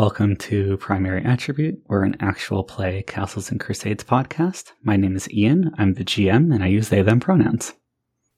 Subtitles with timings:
[0.00, 1.82] Welcome to Primary Attribute.
[1.86, 4.72] We're an actual play Castles and Crusades podcast.
[4.82, 5.74] My name is Ian.
[5.76, 7.74] I'm the GM and I use they them pronouns.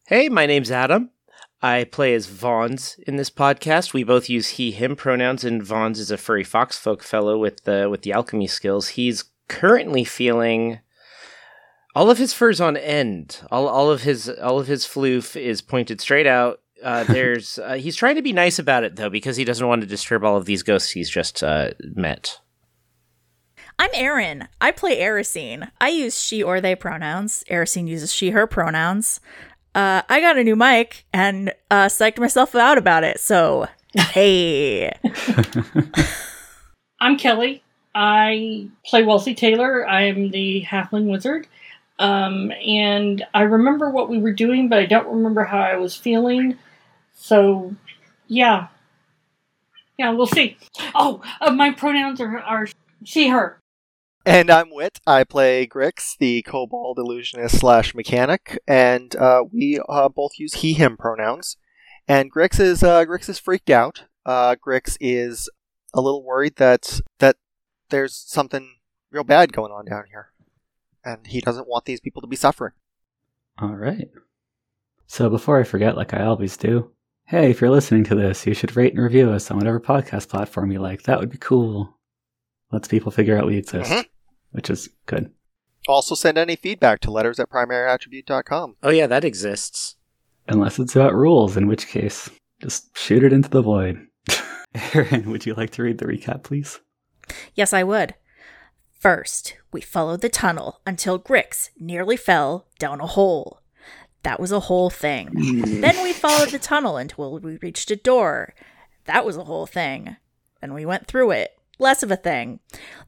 [0.08, 1.10] Hey, my name's Adam.
[1.62, 3.92] I play as Vaughns in this podcast.
[3.92, 7.62] We both use he him pronouns and Vaughns is a furry fox folk fellow with
[7.62, 8.88] the with the alchemy skills.
[8.88, 10.80] He's currently feeling
[11.94, 13.40] all of his fur's on end.
[13.52, 17.74] All all of his all of his floof is pointed straight out uh, there's uh,
[17.74, 20.36] he's trying to be nice about it though because he doesn't want to disturb all
[20.36, 22.38] of these ghosts he's just uh, met.
[23.78, 24.48] I'm Erin.
[24.60, 25.70] I play Erisine.
[25.80, 27.44] I use she or they pronouns.
[27.50, 29.20] Erisine uses she her pronouns.
[29.74, 33.18] Uh, I got a new mic and uh, psyched myself out about it.
[33.20, 34.92] So hey,
[37.00, 37.62] I'm Kelly.
[37.94, 39.86] I play Wellesley Taylor.
[39.88, 41.46] I am the halfling wizard.
[41.98, 45.94] Um, and I remember what we were doing, but I don't remember how I was
[45.94, 46.58] feeling.
[47.22, 47.76] So,
[48.26, 48.66] yeah.
[49.96, 50.56] Yeah, we'll see.
[50.92, 52.66] Oh, uh, my pronouns are, are
[53.04, 53.60] she, her.
[54.26, 54.98] And I'm Wit.
[55.06, 60.72] I play Grix, the kobold illusionist slash mechanic, and uh, we uh, both use he
[60.72, 61.56] him pronouns.
[62.08, 64.04] And Grix is uh, Grix is freaked out.
[64.26, 65.48] Uh, Grix is
[65.94, 67.36] a little worried that that
[67.90, 68.76] there's something
[69.12, 70.32] real bad going on down here,
[71.04, 72.72] and he doesn't want these people to be suffering.
[73.58, 74.10] All right.
[75.06, 76.90] So before I forget, like I always do,
[77.26, 80.28] hey, if you're listening to this, you should rate and review us on whatever podcast
[80.28, 81.02] platform you like.
[81.02, 81.98] That would be cool.
[82.70, 84.08] Lets people figure out we exist, mm-hmm.
[84.52, 85.30] which is good.
[85.88, 88.76] Also, send any feedback to letters at primaryattribute.com.
[88.82, 89.96] Oh, yeah, that exists.
[90.48, 92.30] Unless it's about rules, in which case,
[92.60, 94.06] just shoot it into the void.
[94.94, 96.80] Erin, would you like to read the recap, please?
[97.54, 98.14] Yes, I would.
[98.92, 103.61] First, we followed the tunnel until Grix nearly fell down a hole.
[104.22, 105.28] That was a whole thing.
[105.30, 105.80] Mm-hmm.
[105.80, 108.54] then we followed the tunnel until we reached a door.
[109.04, 110.16] That was a whole thing.
[110.60, 111.58] Then we went through it.
[111.78, 112.60] Less of a thing.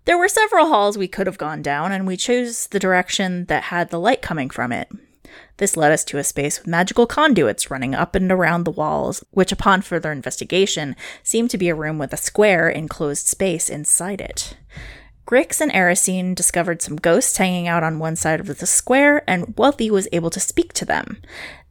[0.05, 3.65] There were several halls we could have gone down, and we chose the direction that
[3.65, 4.89] had the light coming from it.
[5.59, 9.25] This led us to a space with magical conduits running up and around the walls,
[9.31, 14.21] which, upon further investigation, seemed to be a room with a square enclosed space inside
[14.21, 14.57] it.
[15.27, 19.57] Grix and Erisine discovered some ghosts hanging out on one side of the square, and
[19.57, 21.23] Wealthy was able to speak to them.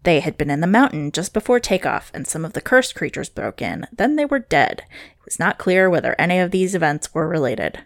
[0.04, 3.30] They had been in the mountain just before takeoff, and some of the cursed creatures
[3.30, 3.86] broke in.
[3.96, 4.84] Then they were dead.
[4.92, 7.84] It was not clear whether any of these events were related.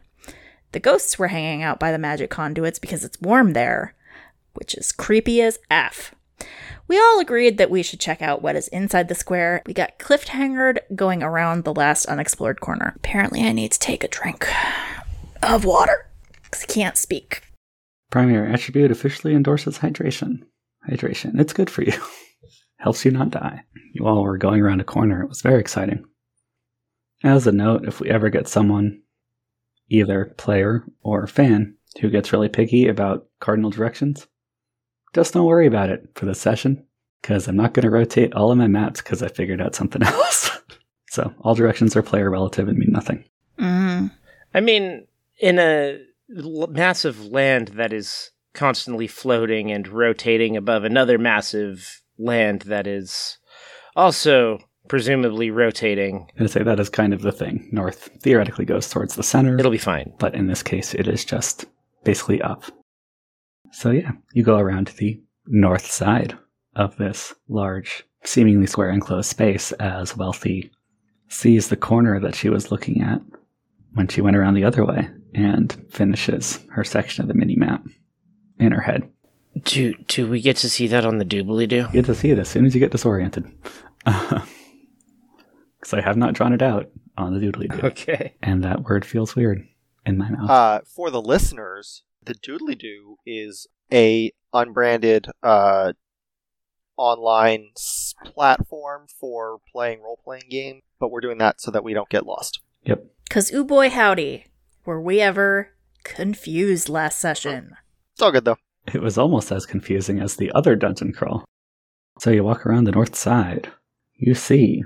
[0.72, 3.94] The ghosts were hanging out by the magic conduits because it's warm there,
[4.54, 6.16] which is creepy as F.
[6.88, 9.62] We all agreed that we should check out what is inside the square.
[9.66, 12.94] We got cliffhangered going around the last unexplored corner.
[12.96, 14.48] Apparently, I need to take a drink
[15.44, 16.09] of water
[16.44, 17.44] because I can't speak.
[18.09, 20.44] Primary attribute officially endorses hydration.
[20.90, 21.40] Hydration.
[21.40, 21.94] It's good for you.
[22.78, 23.64] Helps you not die.
[23.94, 25.22] You all were going around a corner.
[25.24, 26.06] It was very exciting.
[27.24, 29.02] As a note, if we ever get someone,
[29.90, 34.28] either player or fan, who gets really picky about cardinal directions,
[35.14, 36.86] just don't worry about it for this session,
[37.22, 40.04] because I'm not going to rotate all of my maps because I figured out something
[40.06, 40.52] else.
[41.09, 43.24] so all directions are player relative and mean nothing.
[43.59, 44.12] Mm.
[44.54, 45.06] I mean,
[45.40, 46.00] in a
[46.30, 53.38] massive land that is constantly floating and rotating above another massive land that is
[53.96, 56.28] also presumably rotating.
[56.40, 57.68] i say that is kind of the thing.
[57.72, 59.58] North theoretically goes towards the center.
[59.58, 60.14] It'll be fine.
[60.18, 61.66] But in this case, it is just
[62.04, 62.64] basically up.
[63.72, 66.38] So yeah, you go around to the north side
[66.75, 70.72] of this large, seemingly square enclosed space as Wealthy
[71.30, 73.22] sees the corner that she was looking at
[73.94, 77.84] when she went around the other way and finishes her section of the mini map
[78.60, 79.10] in her head.
[79.63, 81.88] Do do we get to see that on the doobly doo?
[81.92, 83.51] Get to see it as soon as you get disoriented.
[85.80, 87.88] Because I have not drawn it out on the doodly doo.
[87.88, 88.34] Okay.
[88.42, 89.68] And that word feels weird
[90.06, 90.50] in my mouth.
[90.50, 95.94] Uh, for the listeners, the doodly doo is a unbranded uh,
[96.98, 97.69] online
[98.25, 102.25] platform for playing role playing games, but we're doing that so that we don't get
[102.25, 102.60] lost.
[102.84, 103.06] Yep.
[103.27, 104.45] Because, ooh boy, howdy,
[104.85, 105.69] were we ever
[106.03, 107.75] confused last session?
[108.13, 108.57] It's all good though.
[108.94, 111.44] It was almost as confusing as the other dungeon crawl.
[112.19, 113.69] So you walk around the north side.
[114.15, 114.83] You see.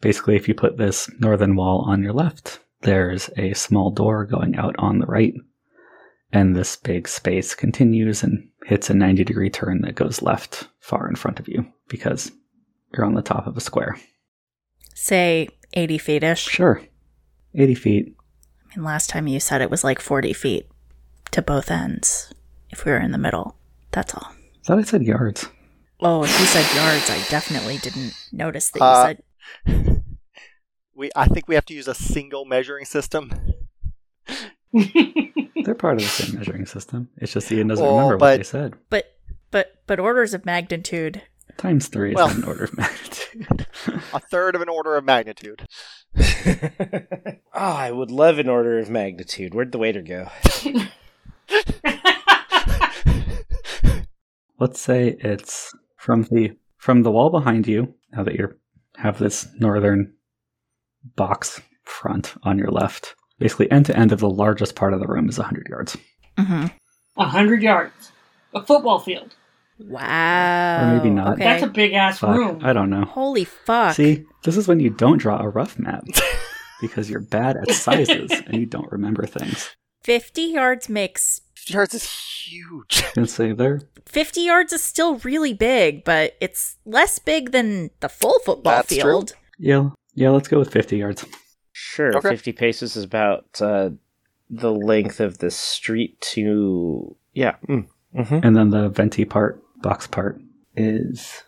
[0.00, 4.56] Basically, if you put this northern wall on your left, there's a small door going
[4.56, 5.34] out on the right.
[6.32, 11.08] And this big space continues and hits a 90 degree turn that goes left far
[11.08, 12.32] in front of you because
[12.94, 13.96] you're on the top of a square.
[14.94, 16.42] Say 80 feet ish.
[16.42, 16.80] Sure.
[17.54, 18.16] 80 feet.
[18.72, 20.68] I mean, last time you said it was like 40 feet
[21.32, 22.32] to both ends
[22.70, 23.56] if we were in the middle.
[23.90, 24.28] That's all.
[24.32, 25.48] I thought I said yards.
[26.00, 30.02] Oh, if you said yards, I definitely didn't notice that you uh, said.
[30.94, 33.32] We I think we have to use a single measuring system.
[34.72, 37.08] They're part of the same measuring system.
[37.16, 38.74] It's just Ian doesn't Well, remember but- what they said.
[38.90, 39.16] But
[39.50, 41.22] but but orders of magnitude.
[41.56, 43.66] Times three is Well- not an order of magnitude.
[44.14, 45.66] A third of an order of magnitude.
[46.18, 49.54] oh, I would love an order of magnitude.
[49.54, 50.28] Where'd the waiter go?
[54.58, 57.94] Let's say it's from the from the wall behind you.
[58.12, 58.54] Now that you
[58.96, 60.12] have this northern
[61.16, 65.06] box front on your left, basically end to end of the largest part of the
[65.06, 65.96] room is 100 yards.
[66.38, 66.66] Mm-hmm.
[67.16, 68.12] A hundred yards.
[68.54, 69.34] A football field.
[69.88, 70.82] Wow.
[70.92, 71.34] Or maybe not.
[71.34, 71.44] Okay.
[71.44, 72.60] That's a big ass Fuck, room.
[72.62, 73.04] I don't know.
[73.04, 73.94] Holy fuck.
[73.94, 76.04] See, this is when you don't draw a rough map
[76.80, 79.74] because you're bad at sizes and you don't remember things.
[80.04, 83.04] 50 yards makes 50 yards is huge.
[83.16, 88.08] And say there, 50 yards is still really big, but it's less big than the
[88.08, 89.00] full football That's true.
[89.02, 89.32] field.
[89.58, 90.30] yeah, yeah.
[90.30, 91.24] Let's go with 50 yards.
[91.72, 92.28] Sure, Okay.
[92.30, 93.90] 50 paces is about uh,
[94.50, 97.16] the length of the street to.
[97.32, 97.54] Yeah.
[97.68, 97.86] Mm.
[98.14, 100.40] hmm And then the venti part, box part,
[100.76, 101.42] is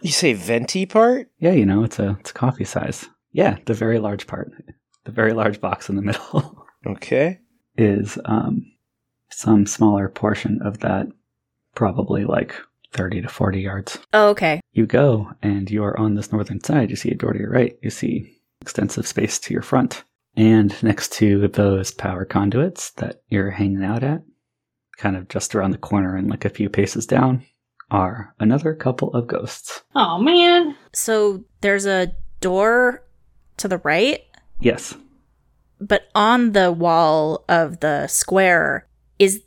[0.00, 1.28] You say venti part?
[1.38, 3.06] yeah, you know, it's a it's coffee size.
[3.32, 4.52] Yeah, the very large part,
[5.04, 7.40] the very large box in the middle Okay.
[7.76, 8.64] is um,
[9.30, 11.06] some smaller portion of that,
[11.74, 12.54] probably like
[12.92, 13.98] 30 to 40 yards.
[14.12, 14.60] Oh, okay.
[14.72, 16.90] You go and you are on this northern side.
[16.90, 17.76] You see a door to your right.
[17.82, 20.04] You see extensive space to your front.
[20.36, 24.22] And next to those power conduits that you're hanging out at,
[24.96, 27.44] kind of just around the corner and like a few paces down,
[27.90, 29.82] are another couple of ghosts.
[29.94, 30.76] Oh man.
[30.92, 33.02] So there's a door
[33.58, 34.20] to the right,
[34.60, 34.94] Yes.
[35.80, 38.86] but on the wall of the square
[39.18, 39.42] is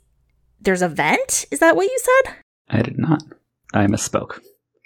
[0.61, 1.45] there's a vent?
[1.51, 2.35] Is that what you said?
[2.69, 3.23] I did not.
[3.73, 4.39] I misspoke.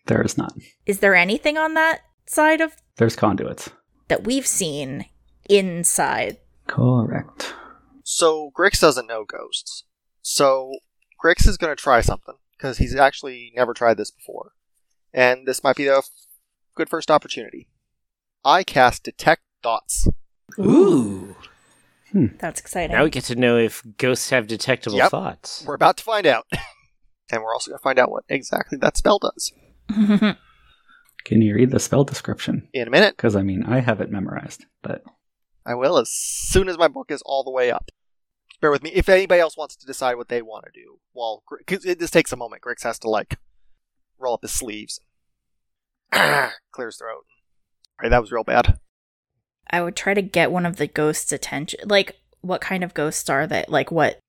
[0.07, 0.53] There is not.
[0.85, 3.69] Is there anything on that side of There's conduits.
[4.07, 5.05] that we've seen
[5.49, 6.37] inside?
[6.67, 7.53] Correct.
[8.03, 9.83] So Grix doesn't know ghosts.
[10.21, 10.71] So
[11.23, 14.51] Grix is going to try something because he's actually never tried this before,
[15.13, 16.09] and this might be a f-
[16.75, 17.67] good first opportunity.
[18.45, 20.07] I cast detect thoughts.
[20.59, 21.35] Ooh.
[22.11, 22.27] Hmm.
[22.39, 22.95] That's exciting.
[22.95, 25.09] Now we get to know if ghosts have detectable Yep.
[25.11, 25.63] thoughts.
[25.65, 26.45] We're about to find out,
[27.31, 29.51] and we're also going to find out what exactly that spell does
[31.23, 32.67] Can you read the spell description?
[32.73, 33.15] in a minute.
[33.15, 35.03] Because I mean, I have it memorized, but
[35.65, 37.89] I will as soon as my book is all the way up.
[38.61, 38.91] Bear with me.
[38.93, 42.31] If anybody else wants to decide what they want to do, while because this takes
[42.31, 43.37] a moment, Grix has to like
[44.19, 44.99] roll up his sleeves,
[46.11, 46.51] clear
[46.85, 47.25] his throat.
[47.25, 48.79] All right, that was real bad.
[49.69, 51.79] I would try to get one of the ghosts' attention.
[51.85, 53.65] Like, what kind of ghosts are they?
[53.67, 54.19] Like, what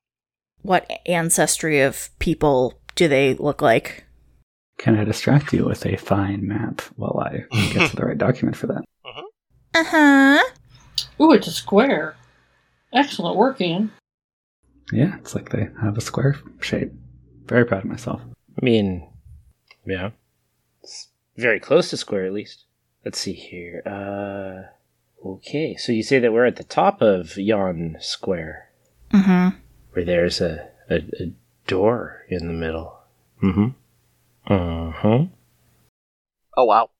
[0.62, 4.04] what ancestry of people do they look like?
[4.82, 8.56] can I distract you with a fine map while I get to the right document
[8.56, 8.82] for that?
[9.74, 10.42] Uh huh.
[11.20, 12.16] Ooh, it's a square.
[12.92, 13.92] Excellent work, Ian.
[14.92, 16.92] Yeah, it's like they have a square shape.
[17.46, 18.20] Very proud of myself.
[18.60, 19.08] I mean,
[19.86, 20.10] yeah.
[20.82, 22.64] It's very close to square, at least.
[23.04, 23.82] Let's see here.
[23.86, 28.68] Uh, okay, so you say that we're at the top of yon square,
[29.12, 29.56] Mm-hmm.
[29.92, 31.32] where there's a, a, a
[31.66, 32.98] door in the middle.
[33.42, 33.68] Mm-hmm.
[34.52, 35.24] Uh-huh.
[36.56, 36.90] Oh wow.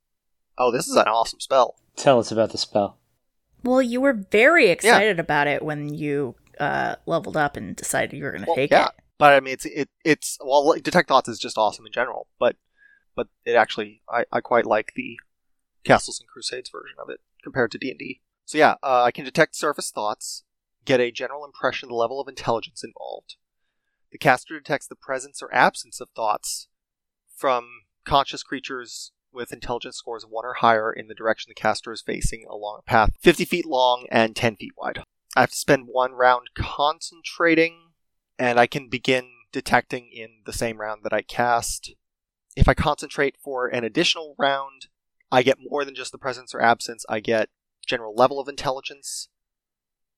[0.58, 1.76] Oh, this is an awesome spell.
[1.96, 2.96] Tell us about the spell.
[3.64, 8.25] Well, you were very excited about it when you uh, leveled up and decided you
[8.25, 8.87] were going to Well, take yeah.
[8.88, 8.92] it.
[9.18, 12.26] But I mean, it's it it's well, like, detect thoughts is just awesome in general.
[12.38, 12.56] But
[13.14, 15.18] but it actually, I, I quite like the
[15.85, 18.21] Castles and Crusades version of it compared to D and D.
[18.44, 20.44] So yeah, uh, I can detect surface thoughts,
[20.85, 23.37] get a general impression of the level of intelligence involved.
[24.11, 26.68] The caster detects the presence or absence of thoughts
[27.35, 27.68] from
[28.04, 32.02] conscious creatures with intelligence scores of one or higher in the direction the caster is
[32.02, 35.02] facing along a path 50 feet long and 10 feet wide.
[35.36, 37.92] I have to spend one round concentrating
[38.38, 41.94] and I can begin detecting in the same round that I cast.
[42.56, 44.88] If I concentrate for an additional round,
[45.30, 47.04] I get more than just the presence or absence.
[47.08, 47.48] I get
[47.86, 49.28] general level of intelligence,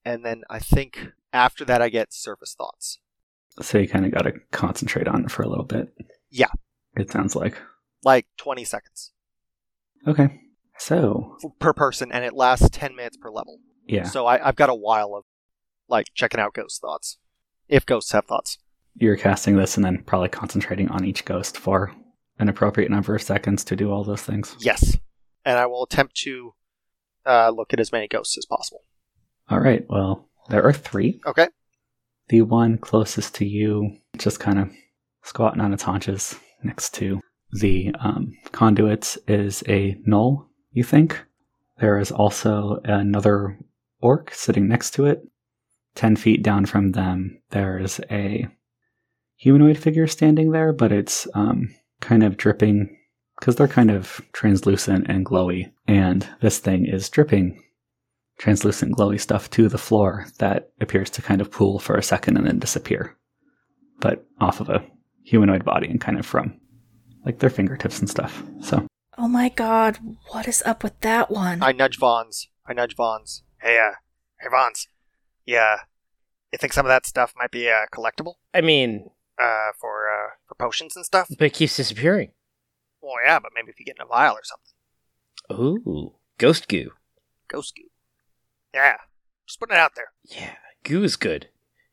[0.03, 2.99] and then I think after that I get surface thoughts.
[3.61, 5.93] So you kind of got to concentrate on it for a little bit.
[6.29, 6.51] Yeah.
[6.97, 7.57] It sounds like.
[8.03, 9.13] Like 20 seconds
[10.07, 10.41] Okay.
[10.77, 13.59] So, per person, and it lasts 10 minutes per level.
[13.85, 14.03] Yeah.
[14.03, 15.23] So I, I've got a while of
[15.87, 17.17] like checking out ghost thoughts,
[17.67, 18.57] if ghosts have thoughts.
[18.95, 21.91] You're casting this and then probably concentrating on each ghost for
[22.39, 24.55] an appropriate number of seconds to do all those things.
[24.59, 24.97] Yes,
[25.43, 26.53] and I will attempt to
[27.25, 28.83] uh, look at as many ghosts as possible.
[29.49, 29.85] All right.
[29.89, 31.19] Well, there are three.
[31.25, 31.47] Okay.
[32.29, 34.69] The one closest to you, just kind of
[35.23, 37.19] squatting on its haunches next to
[37.51, 41.23] the um, conduits, is a gnoll, you think.
[41.79, 43.59] There is also another
[44.01, 45.21] orc sitting next to it.
[45.95, 48.47] Ten feet down from them, there's a
[49.37, 52.97] humanoid figure standing there, but it's um, kind of dripping
[53.39, 55.71] because they're kind of translucent and glowy.
[55.87, 57.61] And this thing is dripping
[58.37, 62.37] translucent, glowy stuff to the floor that appears to kind of pool for a second
[62.37, 63.15] and then disappear,
[63.99, 64.85] but off of a
[65.23, 66.59] humanoid body and kind of from
[67.25, 68.43] like their fingertips and stuff.
[68.61, 68.85] So
[69.17, 69.99] Oh my god,
[70.31, 71.63] what is up with that one?
[71.63, 72.49] I nudge Vons.
[72.67, 73.43] I nudge Vons.
[73.65, 73.95] Hey, uh,
[74.39, 74.87] hey, Vons.
[75.43, 75.77] Yeah,
[76.53, 78.35] you think some of that stuff might be uh, collectible?
[78.53, 79.09] I mean,
[79.41, 81.27] Uh, for uh, for potions and stuff.
[81.39, 82.31] but it keeps disappearing.
[83.01, 85.81] Well, yeah, but maybe if you get in a vial or something.
[85.91, 86.91] Ooh, ghost goo.
[87.47, 87.89] Ghost goo.
[88.71, 88.97] Yeah,
[89.47, 90.11] just putting it out there.
[90.25, 90.53] Yeah,
[90.83, 91.49] goo is good.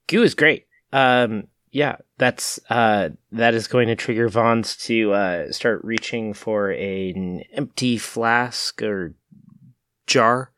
[0.08, 0.66] Goo is great.
[0.92, 6.70] Um, yeah, that's uh, that is going to trigger Vons to uh, start reaching for
[6.70, 9.14] an empty flask or
[10.06, 10.51] jar,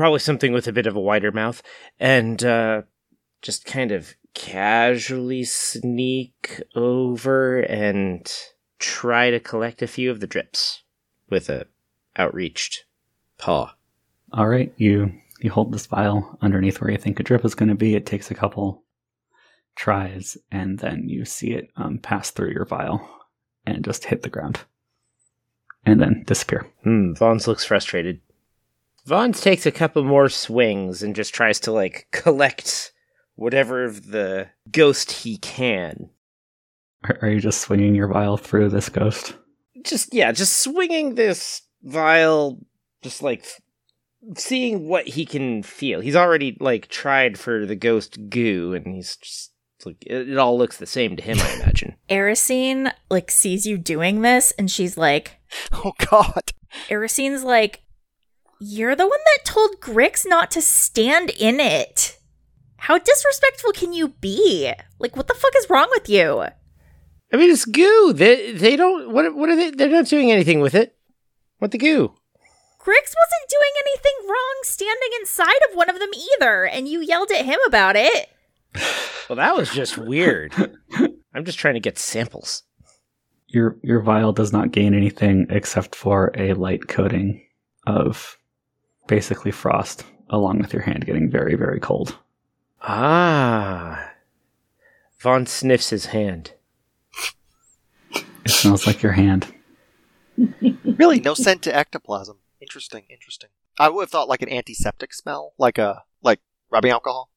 [0.00, 1.62] probably something with a bit of a wider mouth,
[1.98, 2.80] and uh,
[3.42, 8.32] just kind of casually sneak over and
[8.78, 10.84] try to collect a few of the drips
[11.28, 11.66] with a
[12.18, 12.86] outreached
[13.36, 13.74] paw.
[14.32, 17.68] All right, you you hold this vial underneath where you think a drip is going
[17.68, 17.94] to be.
[17.94, 18.84] It takes a couple
[19.76, 23.06] tries, and then you see it um, pass through your vial
[23.66, 24.60] and just hit the ground,
[25.84, 26.66] and then disappear.
[26.84, 28.22] Hmm, Vons looks frustrated.
[29.06, 32.92] Vons takes a couple more swings and just tries to like collect
[33.34, 36.10] whatever of the ghost he can.
[37.04, 39.34] Are, are you just swinging your vial through this ghost?
[39.82, 42.58] Just yeah, just swinging this vial,
[43.02, 43.46] just like
[44.36, 46.00] seeing what he can feel.
[46.00, 49.52] He's already like tried for the ghost goo, and he's just
[49.86, 51.38] like it, it all looks the same to him.
[51.40, 51.96] I imagine.
[52.10, 55.38] Erisine like sees you doing this and she's like
[55.72, 56.52] Oh God.
[56.88, 57.80] Erisine's like
[58.60, 62.18] You're the one that told Grix not to stand in it.
[62.76, 64.72] How disrespectful can you be?
[64.98, 66.44] Like what the fuck is wrong with you?
[67.32, 68.12] I mean, it's goo.
[68.14, 69.12] They they don't.
[69.12, 69.70] What what are they?
[69.70, 70.94] They're not doing anything with it.
[71.58, 72.12] What the goo?
[72.78, 77.30] Grix wasn't doing anything wrong standing inside of one of them either, and you yelled
[77.30, 78.28] at him about it.
[79.28, 80.52] Well, that was just weird.
[81.34, 82.64] I'm just trying to get samples.
[83.46, 87.40] Your your vial does not gain anything except for a light coating
[87.86, 88.36] of
[89.06, 92.16] basically frost, along with your hand getting very very cold.
[92.82, 94.12] Ah.
[95.18, 96.54] Vaughn sniffs his hand.
[98.44, 99.54] It smells like your hand.
[100.84, 102.38] Really, no scent to ectoplasm.
[102.60, 103.04] Interesting.
[103.10, 103.50] Interesting.
[103.78, 106.40] I would have thought like an antiseptic smell, like a like
[106.70, 107.30] rubbing alcohol.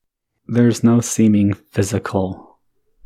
[0.48, 2.60] There's no seeming physical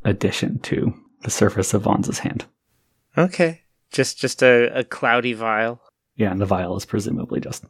[0.04, 2.46] addition to the surface of Vaughn's hand.
[3.18, 3.62] Okay.
[3.92, 5.82] Just just a, a cloudy vial.
[6.16, 7.66] Yeah, and the vial is presumably just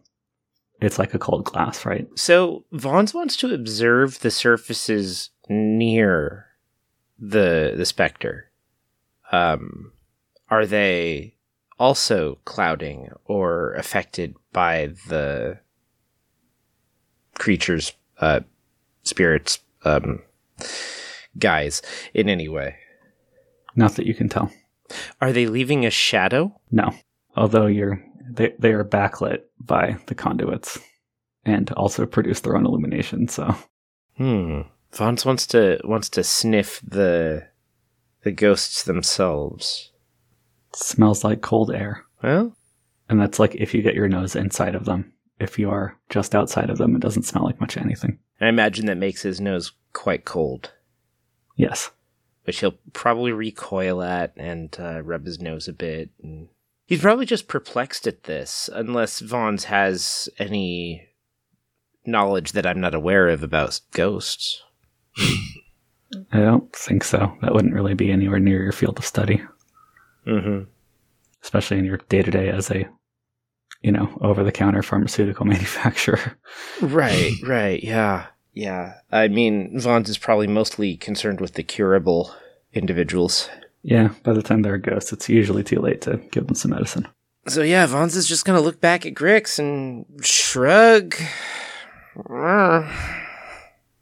[0.81, 2.07] it's like a cold glass, right?
[2.15, 6.45] So Vaughn's wants to observe the surfaces near
[7.19, 8.51] the the specter.
[9.31, 9.91] Um
[10.49, 11.35] are they
[11.79, 15.59] also clouding or affected by the
[17.35, 18.41] creatures uh
[19.03, 20.21] spirits um
[21.37, 21.81] guys
[22.13, 22.75] in any way?
[23.75, 24.51] Not that you can tell.
[25.21, 26.59] Are they leaving a shadow?
[26.71, 26.93] No.
[27.35, 30.79] Although you're they they are backlit by the conduits
[31.45, 33.55] and also produce their own illumination, so
[34.17, 34.61] Hmm.
[34.93, 37.47] Vance wants to wants to sniff the
[38.23, 39.91] the ghosts themselves.
[40.73, 42.03] smells like cold air.
[42.23, 42.55] Well,
[43.09, 45.13] And that's like if you get your nose inside of them.
[45.39, 48.17] If you are just outside of them, it doesn't smell like much anything.
[48.41, 50.71] I imagine that makes his nose quite cold,
[51.55, 51.91] Yes.
[52.45, 56.09] which he'll probably recoil at and uh, rub his nose a bit.
[56.23, 56.49] And
[56.87, 61.07] he's probably just perplexed at this, unless Vaughn's has any
[62.05, 64.63] knowledge that I'm not aware of about ghosts.
[66.31, 67.37] I don't think so.
[67.41, 69.41] That wouldn't really be anywhere near your field of study,
[70.25, 70.63] Mm-hmm.
[71.43, 72.85] especially in your day to day as a,
[73.81, 76.37] you know, over the counter pharmaceutical manufacturer.
[76.81, 78.95] Right, right, yeah, yeah.
[79.11, 82.33] I mean, Vaughn's is probably mostly concerned with the curable
[82.73, 83.49] individuals.
[83.83, 86.71] Yeah, by the time they're a ghost, it's usually too late to give them some
[86.71, 87.07] medicine.
[87.47, 91.15] So yeah, Vaughn's is just gonna look back at Grix and shrug.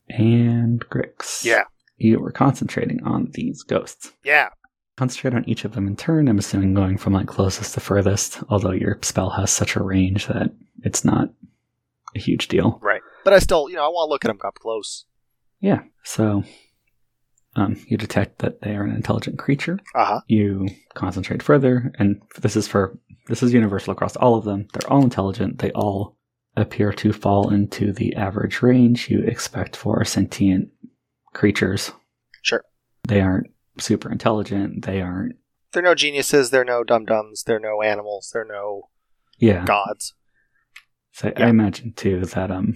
[0.09, 1.43] And Grix.
[1.43, 1.63] Yeah.
[1.97, 4.11] You were concentrating on these ghosts.
[4.23, 4.49] Yeah.
[4.97, 6.27] Concentrate on each of them in turn.
[6.27, 10.27] I'm assuming going from like closest to furthest, although your spell has such a range
[10.27, 10.51] that
[10.83, 11.29] it's not
[12.15, 12.79] a huge deal.
[12.81, 13.01] Right.
[13.23, 15.05] But I still, you know, I want to look at them up close.
[15.59, 15.81] Yeah.
[16.03, 16.43] So
[17.55, 19.79] um, you detect that they are an intelligent creature.
[19.93, 20.21] Uh huh.
[20.27, 22.97] You concentrate further, and this is for
[23.27, 24.67] this is universal across all of them.
[24.73, 25.59] They're all intelligent.
[25.59, 26.17] They all
[26.57, 30.69] appear to fall into the average range you expect for sentient
[31.33, 31.91] creatures.
[32.43, 32.63] Sure.
[33.07, 33.47] They aren't
[33.79, 34.85] super intelligent.
[34.85, 35.35] They aren't.
[35.73, 36.49] They're no geniuses.
[36.51, 37.43] They're no dum dums.
[37.43, 38.29] They're no animals.
[38.33, 38.89] They're no
[39.37, 39.65] Yeah.
[39.65, 40.13] gods.
[41.11, 41.47] So Yeah.
[41.47, 42.75] I imagine too that um,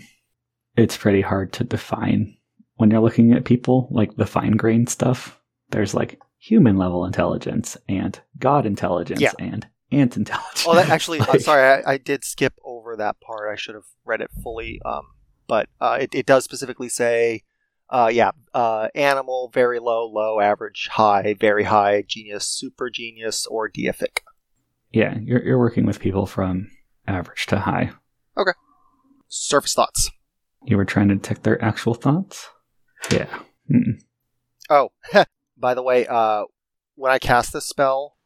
[0.75, 2.35] it's pretty hard to define
[2.79, 5.37] when you're looking at people like the fine grained stuff.
[5.71, 9.33] There's like human level intelligence and god intelligence Yeah.
[9.37, 10.65] and ant intelligence.
[10.65, 11.19] Oh, that actually.
[11.19, 13.51] Like- sorry, I, I did skip over that part.
[13.51, 14.79] I should have read it fully.
[14.85, 15.03] Um,
[15.45, 17.41] but uh, it, it does specifically say,
[17.89, 23.69] uh, yeah, uh, animal, very low, low, average, high, very high, genius, super genius, or
[23.69, 24.19] deific.
[24.91, 26.71] Yeah, you're you're working with people from
[27.07, 27.91] average to high.
[28.37, 28.53] Okay.
[29.27, 30.09] Surface thoughts.
[30.65, 32.47] You were trying to detect their actual thoughts.
[33.11, 33.39] Yeah.
[33.71, 34.01] Mm.
[34.69, 34.91] Oh,
[35.57, 36.45] by the way, uh,
[36.95, 38.17] when I cast this spell,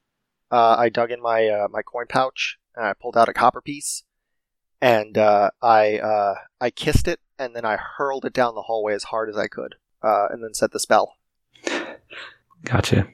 [0.52, 3.62] uh, I dug in my uh, my coin pouch and I pulled out a copper
[3.62, 4.04] piece,
[4.82, 8.94] and uh, I uh, I kissed it and then I hurled it down the hallway
[8.94, 11.16] as hard as I could, uh, and then said the spell.
[12.64, 13.08] Gotcha.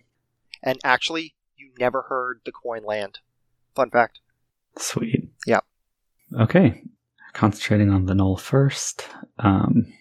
[0.62, 3.20] And actually, you never heard the coin land.
[3.76, 4.20] Fun fact.
[4.78, 5.30] Sweet.
[5.48, 5.62] Yeah.
[6.38, 6.84] Okay.
[7.34, 9.08] Concentrating on the gnoll first.
[9.40, 9.92] Um,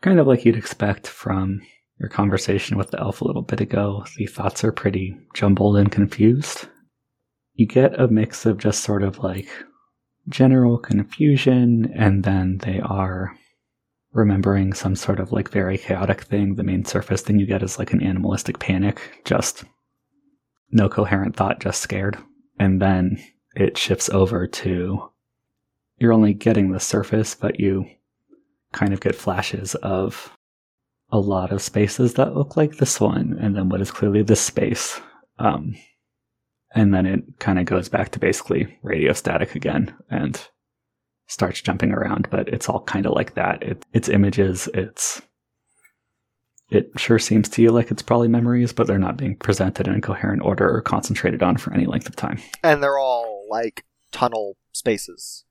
[0.00, 1.60] kind of like you'd expect from
[1.98, 5.92] your conversation with the elf a little bit ago, the thoughts are pretty jumbled and
[5.92, 6.66] confused.
[7.54, 9.48] You get a mix of just sort of like
[10.28, 13.36] general confusion, and then they are
[14.12, 16.54] remembering some sort of like very chaotic thing.
[16.54, 19.64] The main surface thing you get is like an animalistic panic, just
[20.70, 22.16] no coherent thought, just scared.
[22.58, 23.22] And then
[23.54, 25.10] it shifts over to
[25.98, 27.84] you're only getting the surface, but you
[28.72, 30.36] kind of get flashes of
[31.12, 34.40] a lot of spaces that look like this one, and then what is clearly this
[34.40, 35.00] space.
[35.38, 35.74] Um,
[36.72, 40.40] and then it kind of goes back to basically radio static again and
[41.26, 43.62] starts jumping around, but it's all kind of like that.
[43.62, 45.20] It, it's images, it's.
[46.70, 49.96] It sure seems to you like it's probably memories, but they're not being presented in
[49.96, 52.38] a coherent order or concentrated on for any length of time.
[52.62, 55.44] And they're all like tunnel spaces.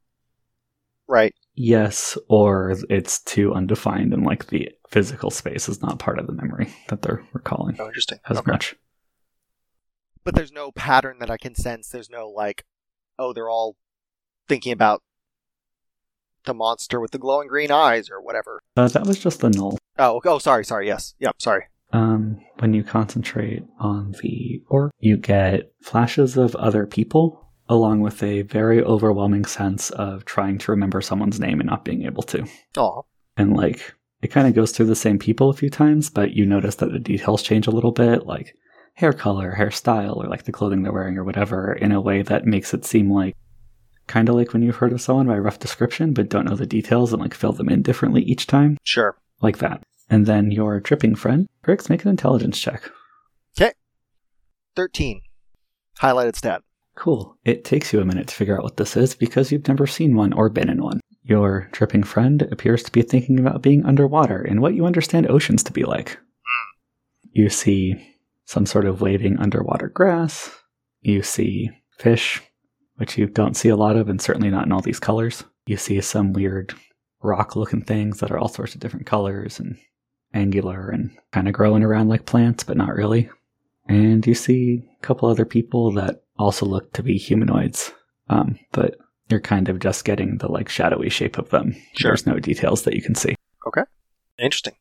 [1.10, 1.36] Right.
[1.62, 6.32] Yes, or it's too undefined and like the physical space is not part of the
[6.32, 8.18] memory that they're recalling Oh, interesting.
[8.30, 8.50] as Okay.
[8.50, 8.76] much.
[10.24, 11.90] But there's no pattern that I can sense.
[11.90, 12.64] There's no like,
[13.18, 13.76] oh, they're all
[14.48, 15.04] thinking about
[16.46, 18.62] the monster with the glowing green eyes or whatever.
[18.78, 19.76] Uh, that was just the gnoll.
[19.98, 20.88] Oh, oh, sorry, sorry.
[20.88, 21.66] Yes, yep, sorry.
[21.92, 28.22] Um, when you concentrate on the orc, you get flashes of other people, along with
[28.24, 32.46] a very overwhelming sense of trying to remember someone's name and not being able to.
[32.76, 33.06] Oh,
[33.38, 36.46] And like, it kind of goes through the same people a few times, but you
[36.46, 38.56] notice that the details change a little bit, like
[38.96, 42.46] hair color, hairstyle, or like the clothing they're wearing or whatever, in a way that
[42.46, 43.36] makes it seem like
[44.08, 46.66] kind of like when you've heard of someone by rough description, but don't know the
[46.66, 49.16] details and like fill them in differently each time, sure.
[49.42, 49.84] like that.
[50.10, 52.90] And then your dripping friend, Grix, make an intelligence check.
[53.58, 53.74] Okay.
[54.76, 55.22] Thirteen.
[56.02, 56.64] Highlighted stat.
[57.00, 57.38] Cool.
[57.46, 60.18] It takes you a minute to figure out what this is because you've never seen
[60.18, 61.00] one or been in one.
[61.24, 65.64] Your dripping friend appears to be thinking about being underwater and what you understand oceans
[65.64, 66.10] to be like.
[66.10, 67.30] Hmm.
[67.32, 68.06] You see
[68.44, 70.52] some sort of waving underwater grass.
[71.00, 72.42] You see fish,
[72.98, 75.46] which you don't see a lot of, and certainly not in all these colors.
[75.68, 76.74] You see some weird
[77.24, 79.78] rock looking things that are all sorts of different colors and
[80.34, 83.30] angular and kind of growing around like plants, but not really.
[83.88, 87.94] And you see a couple other people that also look to be humanoids,
[88.30, 88.96] um, but
[89.30, 91.76] you're kind of just getting the like shadowy shape of them.
[91.98, 92.10] Sure.
[92.10, 93.36] There's no details that you can see.
[93.68, 93.84] Okay,
[94.40, 94.74] interesting.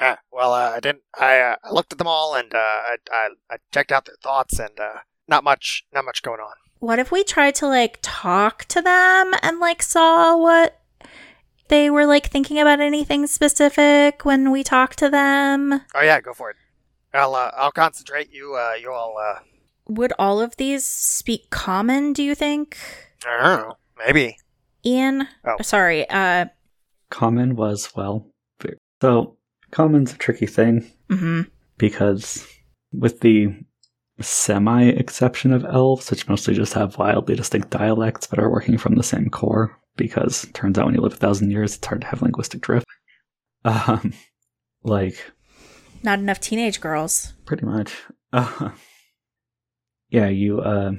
[0.00, 1.02] Ah, well, uh, I didn't.
[1.18, 4.16] I, uh, I looked at them all and uh, I, I I checked out their
[4.22, 6.52] thoughts and uh, not much not much going on.
[6.78, 10.80] What if we tried to like talk to them and like saw what
[11.68, 15.82] they were like thinking about anything specific when we talked to them?
[15.94, 16.56] Oh yeah, go for it.
[17.12, 18.32] I'll uh, I'll concentrate.
[18.32, 19.40] You uh, you all uh,
[19.90, 22.76] Would all of these speak common, do you think?
[23.26, 23.74] I don't know.
[23.98, 24.36] Maybe.
[24.86, 25.26] Ian?
[25.44, 25.56] Oh.
[25.62, 26.46] Sorry, uh
[27.10, 28.24] Common was, well,
[29.02, 29.36] so
[29.72, 31.50] common's a tricky thing mhm.
[31.76, 32.46] because
[32.92, 33.48] with the
[34.20, 38.94] semi exception of elves, which mostly just have wildly distinct dialects but are working from
[38.94, 42.02] the same core, because it turns out when you live a thousand years, it's hard
[42.02, 42.86] to have linguistic drift.
[43.64, 44.12] Um,
[44.84, 45.32] like,
[46.02, 47.32] not enough teenage girls.
[47.44, 47.92] pretty much.
[48.32, 48.70] Uh,
[50.10, 50.92] yeah, you, uh,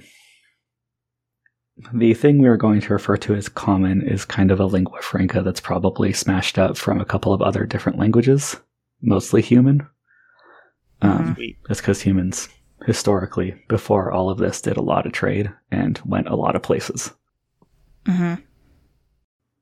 [1.93, 5.01] the thing we are going to refer to as common is kind of a lingua
[5.01, 8.57] franca that's probably smashed up from a couple of other different languages,
[9.01, 9.87] mostly human.
[11.01, 11.57] Um, Sweet.
[11.67, 12.49] Just because humans
[12.85, 16.61] historically, before all of this, did a lot of trade and went a lot of
[16.61, 17.11] places.
[18.05, 18.35] hmm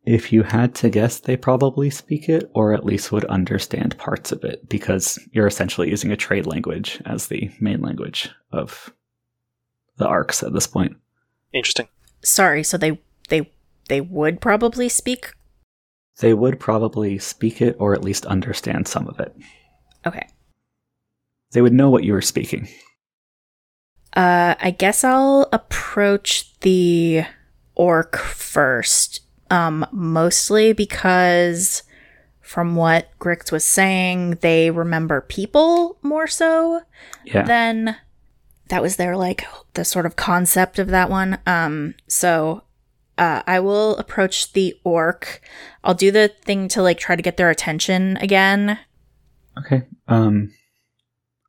[0.05, 4.31] If you had to guess, they probably speak it, or at least would understand parts
[4.31, 8.93] of it, because you're essentially using a trade language as the main language of
[9.99, 10.97] the arcs at this point.
[11.53, 11.87] Interesting.
[12.23, 13.51] Sorry, so they they
[13.87, 15.31] they would probably speak.
[16.19, 19.33] They would probably speak it, or at least understand some of it.
[20.05, 20.27] Okay.
[21.51, 22.67] They would know what you were speaking.
[24.15, 27.23] Uh, I guess I'll approach the
[27.75, 29.21] orc first.
[29.51, 31.83] Um, mostly because
[32.41, 36.81] from what Grix was saying, they remember people more so
[37.25, 37.43] Yeah.
[37.43, 37.95] than
[38.69, 41.39] that was their like the sort of concept of that one.
[41.45, 42.63] Um, so
[43.17, 45.41] uh, I will approach the orc.
[45.83, 48.79] I'll do the thing to like try to get their attention again.
[49.57, 49.83] okay.
[50.07, 50.53] Um,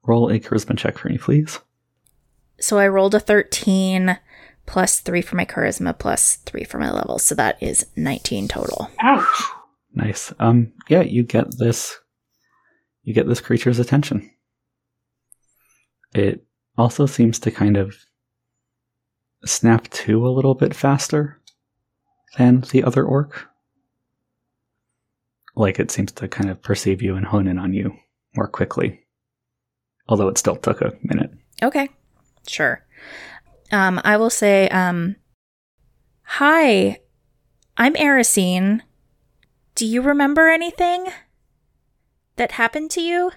[0.04, 1.60] roll a charisma check for me, please.
[2.58, 4.18] So I rolled a 13
[4.66, 7.18] plus 3 for my charisma plus 3 for my level.
[7.18, 8.90] So that is 19 total.
[9.00, 9.42] Ouch.
[9.94, 10.32] Nice.
[10.38, 11.96] Um, yeah, you get this.
[13.02, 14.30] You get this creature's attention.
[16.14, 16.44] It
[16.80, 17.94] also seems to kind of
[19.44, 21.38] snap to a little bit faster
[22.38, 23.48] than the other orc.
[25.54, 27.94] Like it seems to kind of perceive you and hone in on you
[28.34, 29.04] more quickly.
[30.08, 31.30] Although it still took a minute.
[31.62, 31.90] Okay.
[32.46, 32.82] Sure.
[33.70, 35.16] Um, I will say, um,
[36.22, 37.00] Hi,
[37.76, 38.80] I'm Erisine.
[39.74, 41.08] Do you remember anything
[42.36, 43.32] that happened to you?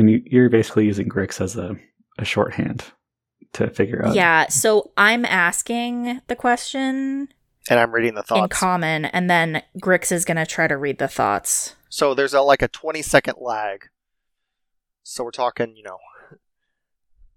[0.00, 1.76] And you, you're basically using Grix as a,
[2.18, 2.84] a shorthand
[3.52, 4.14] to figure out.
[4.14, 7.28] yeah, so I'm asking the question
[7.68, 8.44] And I'm reading the thoughts.
[8.44, 11.76] in common, and then Grix is going to try to read the thoughts.
[11.90, 13.88] so there's a, like a 20 second lag.
[15.02, 15.98] So we're talking, you know,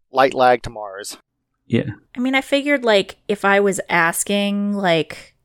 [0.10, 1.17] light lag to Mars.
[1.65, 1.89] Yeah.
[2.15, 5.36] I mean, I figured like if I was asking like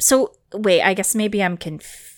[0.00, 2.17] So wait, I guess maybe I'm confused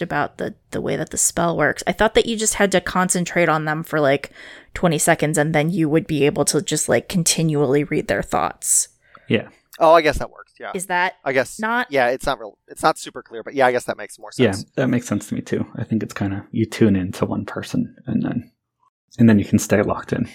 [0.00, 1.82] about the the way that the spell works.
[1.86, 4.30] I thought that you just had to concentrate on them for like
[4.74, 8.88] 20 seconds and then you would be able to just like continually read their thoughts.
[9.28, 9.48] Yeah.
[9.78, 10.54] Oh, I guess that works.
[10.58, 10.72] Yeah.
[10.74, 12.58] Is that I guess not Yeah, it's not real.
[12.68, 14.58] It's not super clear, but yeah, I guess that makes more sense.
[14.60, 15.66] Yeah, that makes sense to me too.
[15.76, 18.50] I think it's kind of you tune in to one person and then
[19.18, 20.28] and then you can stay locked in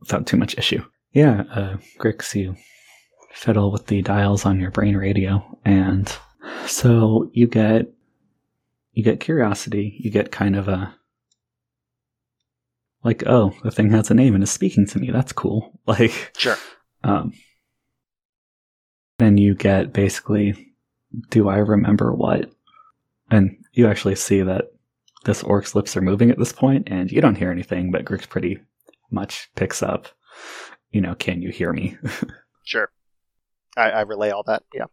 [0.00, 0.82] without too much issue.
[1.12, 2.56] Yeah, uh, Grix, you
[3.32, 6.12] fiddle with the dials on your brain radio, and
[6.66, 7.86] so you get
[8.94, 9.96] you get curiosity.
[10.00, 10.94] You get kind of a
[13.02, 15.10] like, oh, the thing has a name and is speaking to me.
[15.10, 15.78] That's cool.
[15.86, 16.56] Like, Sure.
[17.02, 17.34] um,
[19.18, 20.74] then you get basically,
[21.28, 22.50] do I remember what?
[23.30, 24.72] And you actually see that
[25.24, 28.26] this orc's lips are moving at this point, and you don't hear anything, but Grix
[28.28, 28.58] pretty
[29.10, 30.08] much picks up,
[30.90, 31.96] you know, can you hear me?
[32.66, 32.88] Sure.
[33.76, 34.62] I, I relay all that.
[34.72, 34.86] Yeah.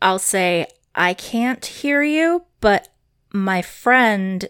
[0.00, 2.88] I'll say I can't hear you, but
[3.32, 4.48] my friend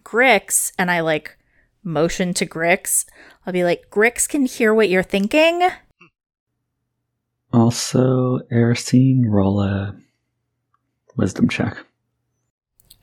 [0.00, 1.36] Grix and I like
[1.82, 3.06] motion to Grix.
[3.46, 5.68] I'll be like, Grix can hear what you're thinking.
[7.52, 9.96] also, Erisine, roll a
[11.16, 11.78] wisdom check.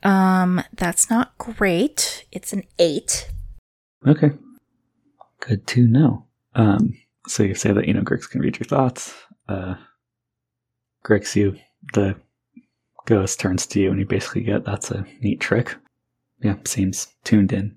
[0.02, 2.24] Um, that's not great.
[2.32, 3.30] It's an eight.
[4.06, 4.32] Okay.
[5.40, 6.26] Good to know.
[6.54, 6.94] Um,
[7.26, 9.14] so you say that, you know, Grix can read your thoughts.
[9.48, 9.76] Uh,
[11.04, 11.56] Grix, you,
[11.94, 12.16] the
[13.06, 15.74] ghost turns to you and you basically get that's a neat trick.
[16.40, 17.76] Yeah, seems tuned in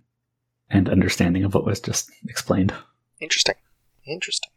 [0.69, 2.73] and understanding of what was just explained.
[3.19, 3.55] Interesting.
[4.05, 4.51] Interesting.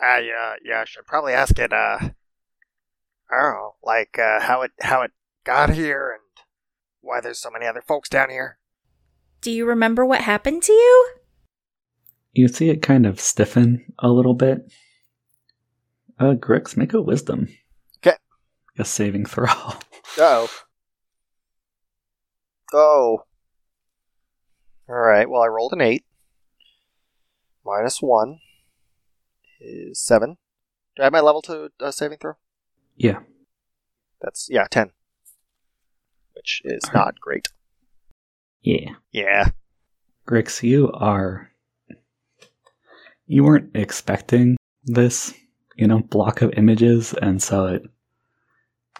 [0.00, 4.62] I uh yeah, I should probably ask it uh I don't know, like uh how
[4.62, 5.12] it how it
[5.44, 6.44] got here and
[7.00, 8.58] why there's so many other folks down here.
[9.40, 11.10] Do you remember what happened to you?
[12.32, 14.72] You see it kind of stiffen a little bit.
[16.18, 17.48] Uh, Grix, make a wisdom.
[18.78, 19.46] A saving throw.
[20.18, 20.50] Oh.
[22.74, 23.24] Oh.
[24.86, 26.04] Alright, well I rolled an eight.
[27.64, 28.40] Minus one
[29.58, 30.36] is seven.
[30.96, 32.34] Do I have my level to uh, saving throw?
[32.96, 33.20] yeah.
[34.20, 34.90] That's yeah, ten.
[36.34, 37.48] Which is not great.
[38.62, 38.90] Yeah.
[39.12, 39.48] Yeah.
[40.28, 41.50] Grix, you are.
[43.26, 45.32] You weren't expecting this,
[45.76, 47.82] you know, block of images, and so it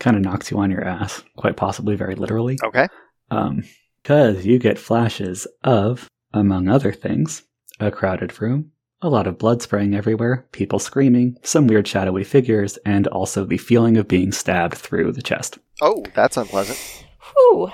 [0.01, 2.59] kind of knocks you on your ass, quite possibly very literally.
[2.65, 2.89] Okay.
[3.31, 3.65] Um,
[4.03, 7.45] because you get flashes of, among other things,
[7.79, 12.79] a crowded room, a lot of blood spraying everywhere, people screaming, some weird shadowy figures,
[12.85, 15.59] and also the feeling of being stabbed through the chest.
[15.81, 16.79] Oh, that's unpleasant.
[17.35, 17.71] Whew.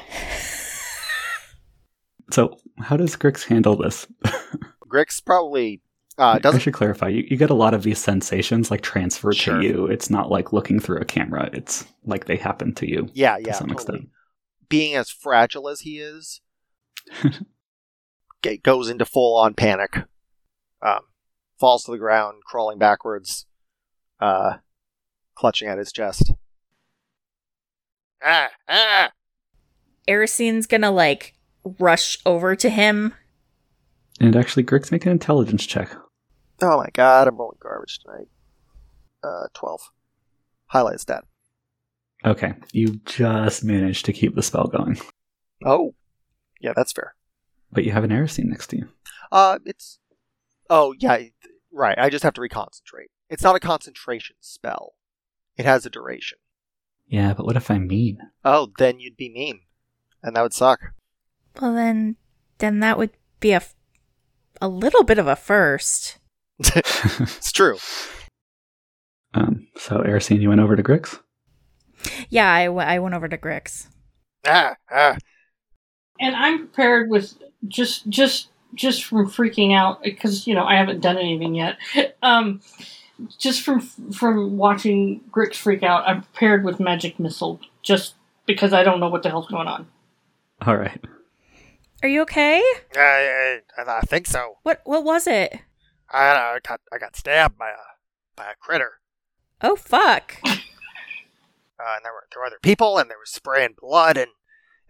[2.31, 4.07] So, how does Grix handle this?
[4.89, 5.81] Grix probably
[6.19, 6.61] uh, I doesn't.
[6.61, 7.09] should clarify.
[7.09, 9.61] You, you get a lot of these sensations like transferred Sure.
[9.61, 9.87] to you.
[9.87, 11.49] It's not like looking through a camera.
[11.53, 13.75] It's like they happen to you Yeah, to yeah, some totally.
[13.99, 14.09] extent.
[14.69, 16.41] Being as fragile as he is,
[18.43, 19.97] g- goes into full on panic.
[20.83, 21.01] Um,
[21.59, 23.47] falls to the ground, crawling backwards,
[24.21, 24.59] uh,
[25.35, 26.33] clutching at his chest.
[28.23, 29.11] Ah, ah!
[30.07, 31.35] Erisine's gonna like
[31.79, 33.15] rush over to him.
[34.21, 35.91] And actually, Grix, make an intelligence check.
[36.61, 38.29] Oh my god, I'm rolling garbage tonight.
[39.23, 39.91] Uh, 12.
[40.67, 41.25] Highlight stat.
[42.25, 44.99] Okay, you just managed to keep the spell going,
[45.65, 45.95] Oh,
[46.61, 47.15] yeah, that's fair.
[47.73, 48.89] but you have an Erisine next to you.
[49.31, 49.99] Uh, it's.
[50.71, 51.19] Oh, yeah,
[51.73, 51.97] right.
[51.99, 53.11] I just have to reconcentrate.
[53.31, 54.95] It's not a concentration spell,
[55.57, 56.39] it has a duration.
[57.07, 58.19] Yeah, but what if I'm mean?
[58.45, 59.61] Oh, then you'd be mean.
[60.23, 60.81] And that would suck.
[61.61, 62.17] Well, then,
[62.59, 63.63] then that would be a,
[64.61, 66.18] a little bit of a first.
[67.21, 67.79] It's true.
[69.35, 71.21] um, so, Erisine, you went over to Grix?
[72.29, 73.89] Yeah, I, w- I went over to Grix.
[74.47, 75.17] Ah, ah.
[76.21, 77.35] and I'm prepared with
[77.67, 81.77] just just just from freaking out because you know I haven't done anything yet.
[82.23, 82.61] Um,
[83.39, 88.15] just from from watching Grix freak out, I'm prepared with magic missile just
[88.47, 89.87] because I don't know what the hell's going on.
[90.63, 91.01] All right.
[92.03, 92.63] Are you okay?
[92.97, 94.55] I, I, I think so.
[94.63, 95.61] What what was it?
[96.11, 97.97] I, I got I got stabbed by a
[98.37, 99.01] by a critter.
[99.61, 100.37] Oh fuck.
[101.81, 104.33] Uh, and there were there were other people, and they were spraying blood, and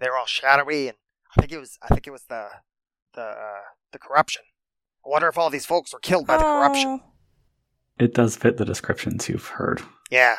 [0.00, 0.96] they were all shadowy, and
[1.37, 2.48] I think it was I think it was the
[3.14, 3.61] the uh,
[3.92, 4.42] the corruption.
[5.04, 7.00] I wonder if all these folks were killed by the corruption.
[7.02, 7.12] Oh.
[7.98, 9.83] It does fit the descriptions you've heard.
[10.11, 10.37] Yeah,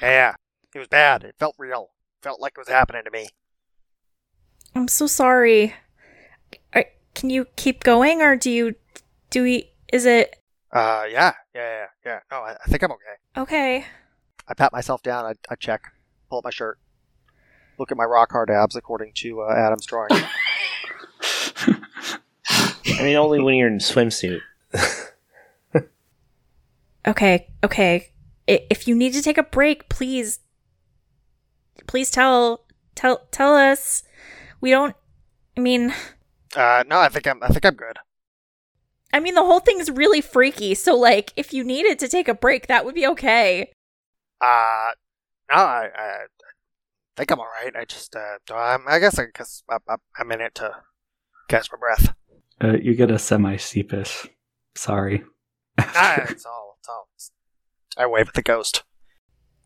[0.00, 0.34] yeah,
[0.74, 1.24] it was bad.
[1.24, 1.90] It felt real.
[2.20, 3.28] It Felt like it was happening to me.
[4.74, 5.74] I'm so sorry.
[6.72, 8.76] Are, can you keep going, or do you
[9.30, 9.72] do we?
[9.92, 10.36] Is it
[10.72, 12.18] Uh, yeah, yeah, yeah, yeah.
[12.30, 13.16] No, I, I think I'm okay.
[13.38, 13.84] okay?
[14.46, 15.24] I pat myself down.
[15.24, 15.82] I, I check,
[16.28, 16.78] pull up my shirt,
[17.78, 20.08] look at my rock hard abs according to uh, Adam's drawing.
[22.50, 24.40] I mean, only when you're in a swimsuit.
[27.06, 28.08] Okay, okay.
[28.48, 30.40] I- If you need to take a break, please,
[31.86, 34.02] please tell tell tell us.
[34.60, 34.94] We don't.
[35.56, 35.94] I mean,
[36.56, 37.98] uh, no, I think I'm I think I'm good.
[39.12, 40.74] I mean, the whole thing's really freaky.
[40.74, 43.72] So, like, if you needed to take a break, that would be okay.
[44.40, 44.90] Uh,
[45.50, 46.16] no, I, I
[47.16, 47.74] think I'm all right.
[47.74, 50.76] I just uh, I'm, I guess I guess I, I, I'm in it to
[51.48, 52.14] catch my breath.
[52.62, 54.26] Uh, you get a semi sheepish.
[54.74, 55.24] Sorry.
[55.78, 57.08] ah, it's all it's all.
[57.96, 58.84] I wave at the ghost.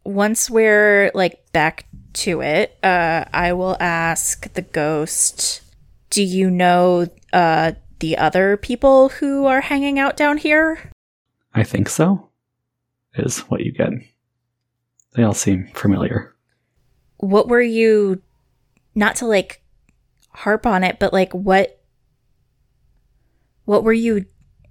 [0.04, 5.62] Once we're like back to it, uh, I will ask the ghost.
[6.10, 10.90] Do you know uh the other people who are hanging out down here?
[11.54, 12.28] I think so.
[13.14, 13.90] Is what you get.
[15.14, 16.34] They all seem familiar.
[17.18, 18.20] what were you
[18.94, 19.62] not to like
[20.30, 21.80] harp on it but like what
[23.64, 24.24] what were you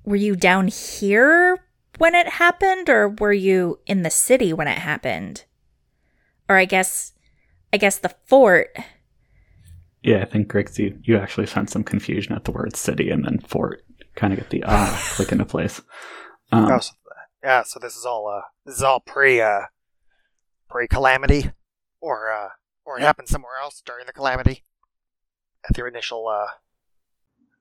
[0.04, 1.58] were you down here
[2.00, 5.46] when it happened or were you in the city when it happened
[6.50, 7.14] or i guess
[7.72, 8.76] i guess the fort
[10.02, 13.24] Yeah, I think Grix, you, you actually sense some confusion at the word city and
[13.24, 13.84] then fort.
[14.16, 15.82] Kind of get the ah click into place.
[16.52, 16.92] Um, oh, so,
[17.44, 17.64] yeah.
[17.64, 19.62] So this is all uh this is all pre uh
[20.70, 21.52] pre calamity,
[22.02, 22.50] or uh
[22.84, 24.64] or it happened somewhere else during the calamity.
[25.70, 26.48] At your initial uh.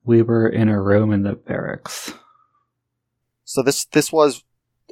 [0.03, 2.14] We were in a room in the barracks.
[3.44, 4.44] So this this was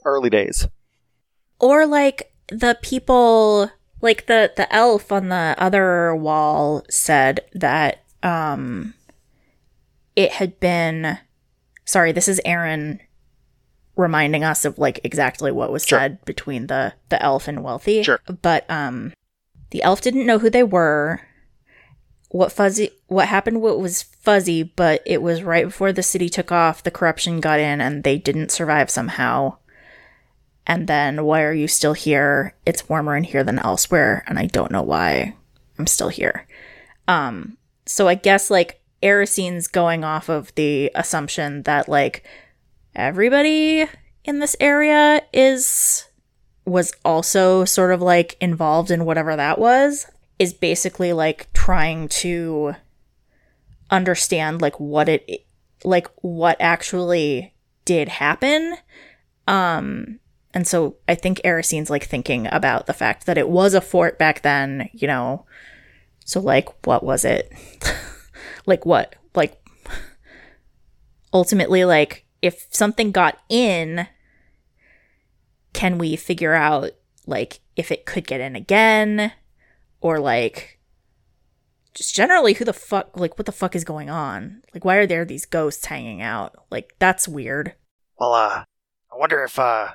[0.04, 0.68] early days.
[1.58, 8.94] or like the people like the the elf on the other wall said that um
[10.16, 11.18] it had been
[11.84, 13.00] sorry this is Erin
[13.96, 15.98] reminding us of like exactly what was Sure.
[15.98, 18.20] said between the the elf and wealthy Sure.
[18.42, 19.12] but um
[19.70, 21.20] the elf didn't know who they were
[22.30, 26.52] what fuzzy what happened what was fuzzy but it was right before the city took
[26.52, 29.56] off the corruption got in and they didn't survive somehow
[30.68, 32.54] and then why are you still here?
[32.64, 35.34] It's warmer in here than elsewhere and i don't know why
[35.78, 36.46] i'm still here.
[37.08, 42.24] Um so i guess like erisine's going off of the assumption that like
[42.94, 43.86] everybody
[44.24, 46.04] in this area is
[46.64, 50.06] was also sort of like involved in whatever that was
[50.38, 52.74] is basically like trying to
[53.90, 55.46] understand like what it
[55.84, 57.54] like what actually
[57.84, 58.76] did happen.
[59.46, 60.20] Um
[60.54, 64.18] and so I think Erisine's like thinking about the fact that it was a fort
[64.18, 65.46] back then, you know.
[66.24, 67.52] So like what was it?
[68.66, 69.16] Like what?
[69.34, 69.62] Like
[71.32, 74.06] ultimately like if something got in
[75.72, 76.90] can we figure out
[77.26, 79.32] like if it could get in again
[80.00, 80.78] or like
[81.94, 85.06] just generally who the fuck like what the fuck is going on like why are
[85.06, 87.74] there these ghosts hanging out like that's weird
[88.18, 88.64] Well, uh,
[89.12, 89.92] I wonder if, uh,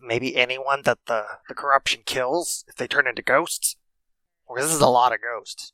[0.00, 3.76] maybe anyone that the, the corruption kills, if they turn into ghosts.
[4.48, 5.72] Because this is a lot of ghosts.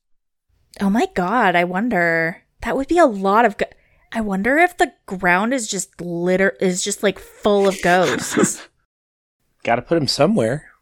[0.81, 3.67] oh my god i wonder that would be a lot of go-
[4.13, 8.67] i wonder if the ground is just litter is just like full of ghosts
[9.63, 10.73] Got to put him somewhere.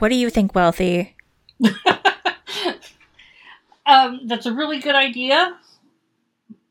[0.00, 1.14] what do you think wealthy
[3.86, 5.56] um, that's a really good idea,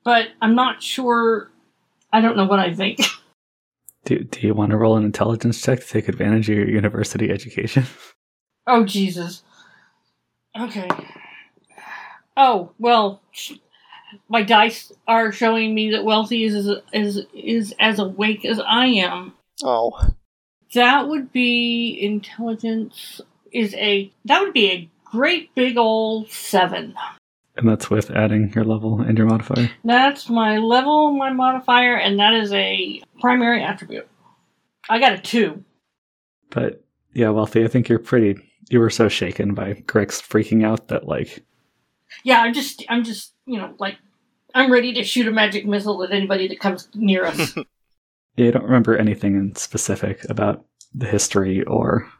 [0.03, 1.49] but I'm not sure.
[2.11, 2.99] I don't know what I think.
[4.05, 7.31] Do, do you want to roll an intelligence check to take advantage of your university
[7.31, 7.85] education?
[8.67, 9.41] Oh Jesus.
[10.57, 10.87] Okay.
[12.37, 13.19] Oh well,
[14.29, 19.33] my dice are showing me that Wealthy is is is as awake as I am.
[19.63, 19.99] Oh.
[20.75, 23.19] That would be intelligence.
[23.51, 26.95] Is a that would be a great big old seven.
[27.61, 29.69] And that's with adding your level and your modifier.
[29.83, 34.07] That's my level, my modifier, and that is a primary attribute.
[34.89, 35.63] I got a two.
[36.49, 38.35] But yeah, Wealthy, I think you're pretty.
[38.71, 41.45] You were so shaken by Grix's freaking out that, like,
[42.23, 43.97] Yeah, I'm just, I'm just, you know, like,
[44.55, 47.55] I'm ready to shoot a magic missile at anybody that comes near us.
[48.35, 52.11] yeah, you don't remember anything in specific about the history or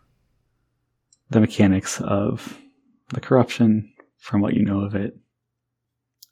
[1.32, 2.60] the mechanics of
[3.10, 5.18] the corruption from what you know of it.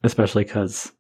[0.04, 0.92] Especially because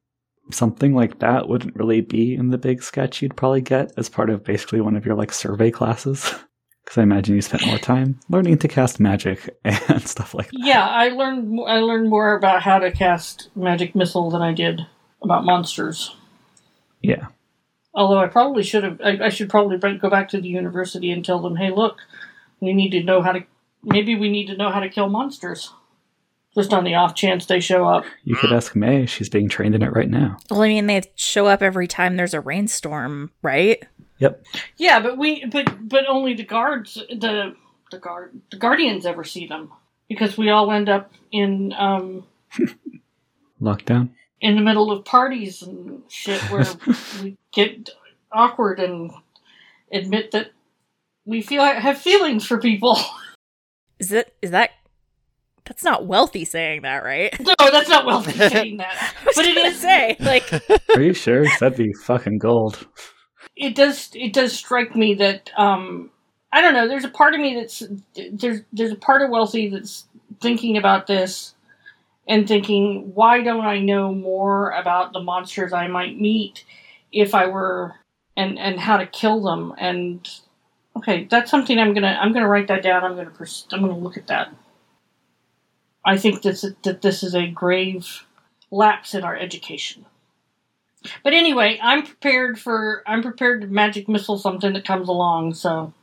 [0.51, 4.29] something like that wouldn't really be in the big sketch you'd probably get as part
[4.29, 6.33] of basically one of your like survey classes.
[6.83, 10.59] Because I imagine you spent more time learning to cast magic and stuff like that.
[10.59, 14.87] yeah, I learned, I learned more about how to cast magic missile than I did
[15.21, 16.15] about monsters.
[16.99, 17.27] Yeah.
[17.93, 21.23] Although I probably should have, I, I should probably go back to the university and
[21.23, 21.99] tell them, hey, look,
[22.59, 23.43] we need to know how to,
[23.83, 25.71] maybe we need to know how to kill monsters.
[26.55, 28.05] Just on the off chance they show up.
[28.23, 29.05] You could ask May.
[29.05, 30.37] She's being trained in it right now.
[30.49, 33.83] well i mean they show up every time there's a rainstorm right
[34.19, 34.43] Yep.
[34.75, 37.55] Yeah, but we, but but only the guards, the
[37.89, 39.71] the guard, the guardians ever see them
[40.09, 42.25] because we all end up in um
[43.61, 44.09] Lockdown.
[44.41, 46.65] in the middle of parties and shit where
[47.23, 47.89] we get
[48.31, 49.11] awkward and
[49.91, 50.51] admit that
[51.25, 52.97] we feel have feelings for people.
[53.99, 54.71] is that is that
[55.69, 59.45] that's not wealthy saying that right No, that's not wealthy saying that, I was but
[59.45, 60.51] it is gonna say like
[60.95, 61.45] Are you sure?
[61.59, 62.87] That'd be fucking gold.
[63.55, 64.09] It does.
[64.13, 66.09] It does strike me that um
[66.51, 66.87] I don't know.
[66.87, 67.83] There's a part of me that's
[68.33, 70.05] there's there's a part of wealthy that's
[70.41, 71.53] thinking about this
[72.27, 76.65] and thinking, why don't I know more about the monsters I might meet
[77.11, 77.95] if I were
[78.35, 80.27] and and how to kill them and
[80.97, 83.03] okay, that's something I'm gonna I'm gonna write that down.
[83.03, 84.51] I'm gonna pers- I'm gonna look at that.
[86.05, 88.25] I think that that this is a grave
[88.71, 90.05] lapse in our education.
[91.23, 95.53] But anyway, I'm prepared for I'm prepared to magic missile something that comes along.
[95.53, 95.93] So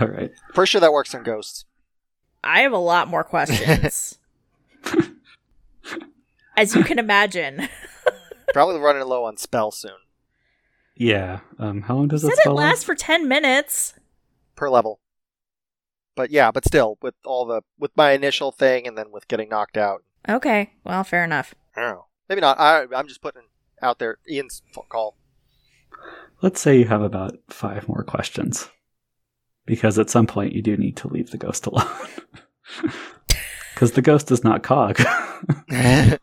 [0.00, 0.32] All right.
[0.54, 1.64] Pretty sure that works on ghosts.
[2.42, 4.18] i have a lot more questions
[6.56, 7.68] as you can imagine
[8.52, 9.96] Probably running low on spell soon.
[10.94, 11.40] Yeah.
[11.58, 11.82] Um.
[11.82, 12.54] How long does said it it spell?
[12.54, 12.64] last?
[12.64, 13.94] lasts for 10 minutes
[14.54, 15.00] per level.
[16.16, 19.48] But yeah, but still, with all the with my initial thing and then with getting
[19.48, 22.06] knocked out, okay well fair enough I don't know.
[22.28, 22.58] Maybe not.
[22.58, 23.48] I I'm just putting
[23.82, 25.16] out there Ian's f- call.
[26.40, 28.70] Let's say you have about five more questions,
[29.66, 31.88] because at some point you do need to leave the ghost alone.
[33.74, 35.00] Because the ghost is not Cog.
[35.70, 36.18] I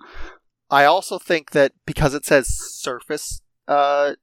[0.86, 4.14] also think that because it says surface uh,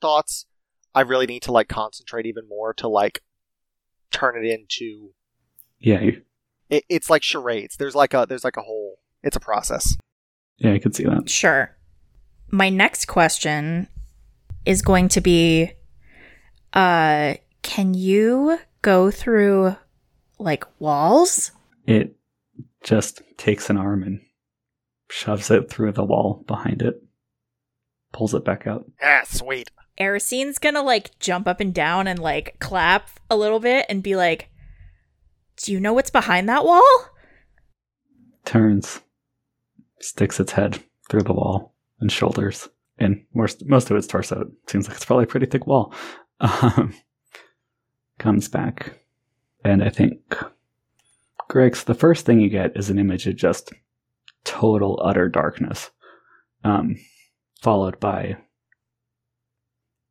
[0.00, 0.46] thoughts,
[0.92, 3.22] I really need to like concentrate even more to like
[4.14, 5.10] turn it into.
[5.80, 6.00] yeah.
[6.00, 6.22] You,
[6.70, 7.76] It, it's like charades.
[7.76, 8.98] There's like a there's like a whole.
[9.22, 9.96] It's a process.
[10.58, 10.72] yeah.
[10.72, 11.28] I could see that.
[11.28, 11.76] Sure.
[12.50, 13.88] My next question
[14.64, 15.72] is going to be
[16.72, 19.76] uh can you go through
[20.38, 21.50] like walls?
[21.86, 22.16] It
[22.82, 24.20] just takes an arm and
[25.10, 27.02] shoves it through the wall behind it,
[28.12, 28.84] pulls it back out.
[29.02, 29.70] Ah, sweet.
[29.98, 34.16] Erisine's gonna like jump up and down and like clap a little bit and be
[34.16, 34.48] like,
[35.56, 37.10] Do you know what's behind that wall?
[38.44, 39.00] Turns,
[40.00, 40.78] sticks its head
[41.08, 42.68] through the wall and shoulders,
[42.98, 44.42] and most most of its torso.
[44.42, 45.94] It seems like it's probably a pretty thick wall.
[46.40, 46.92] Um,
[48.18, 48.98] comes back,
[49.64, 50.36] and I think
[51.50, 53.72] Grix the first thing you get is an image of just
[54.44, 55.90] total utter darkness,
[56.64, 56.96] um,
[57.62, 58.36] followed by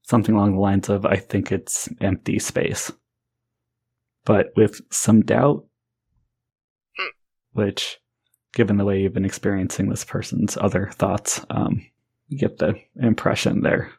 [0.04, 2.92] something along the lines of, I think it's empty space.
[4.26, 5.66] But with some doubt,
[7.54, 8.00] which,
[8.54, 11.86] given the way you've been experiencing this person's other thoughts, um,
[12.28, 13.92] you get the impression their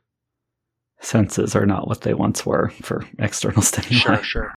[1.00, 3.98] senses are not what they once were for external stimuli.
[3.98, 4.54] Sure, sure.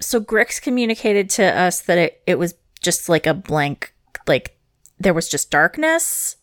[0.00, 3.94] So Grix communicated to us that it, it was just like a blank,
[4.26, 4.58] like
[4.98, 6.36] there was just darkness,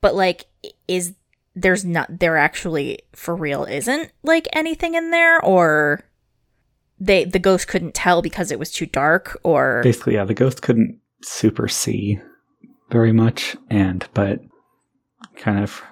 [0.00, 0.46] but like
[0.88, 1.14] is
[1.54, 6.04] there's not there actually for real isn't like anything in there or
[7.00, 10.62] they the ghost couldn't tell because it was too dark or Basically, yeah, the ghost
[10.62, 12.20] couldn't super see
[12.90, 14.40] very much, and but
[15.36, 15.82] kind of,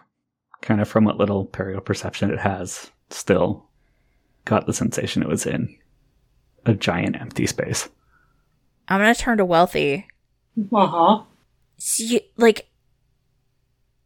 [0.60, 3.68] kind of from what little perio perception it has, still
[4.44, 5.76] got the sensation it was in
[6.64, 7.88] a giant empty space.
[8.88, 10.06] I'm gonna turn to Wealthy.
[10.72, 11.22] Uh huh.
[11.78, 12.68] see like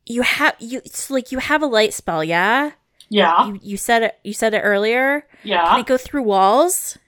[0.06, 2.72] you have you it's like you have a light spell, yeah?
[3.08, 3.48] Yeah.
[3.48, 5.26] You you said it you said it earlier.
[5.42, 5.64] Yeah.
[5.66, 6.98] Can it go through walls?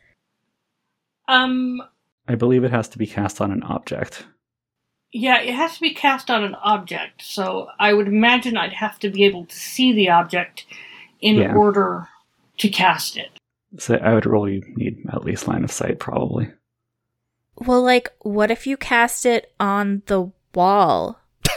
[1.27, 1.83] Um.
[2.27, 4.27] I believe it has to be cast on an object.
[5.13, 8.99] Yeah, it has to be cast on an object, so I would imagine I'd have
[8.99, 10.67] to be able to see the object
[11.21, 11.55] in Yeah.
[11.55, 12.09] order
[12.59, 13.31] to cast it.
[13.79, 16.51] So I would really need at least line of sight, probably.
[17.57, 21.19] Well, like what if you cast it on the wall?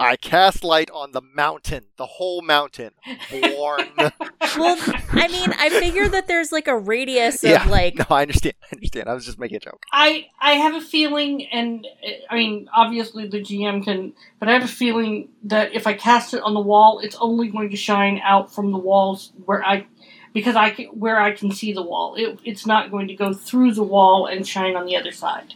[0.00, 2.92] I cast light on the mountain, the whole mountain.
[3.30, 3.88] Born.
[4.58, 4.76] Well,
[5.10, 8.54] I mean, I figure that there's like a radius of yeah, like no, I understand.
[8.64, 9.08] I understand.
[9.08, 9.84] I was just making a joke.
[9.92, 11.86] I I have a feeling, and
[12.28, 16.34] I mean, obviously the GM can, but I have a feeling that if I cast
[16.34, 19.86] it on the wall, it's only going to shine out from the walls where I,
[20.34, 22.16] because I can, where I can see the wall.
[22.16, 25.54] It, it's not going to go through the wall and shine on the other side.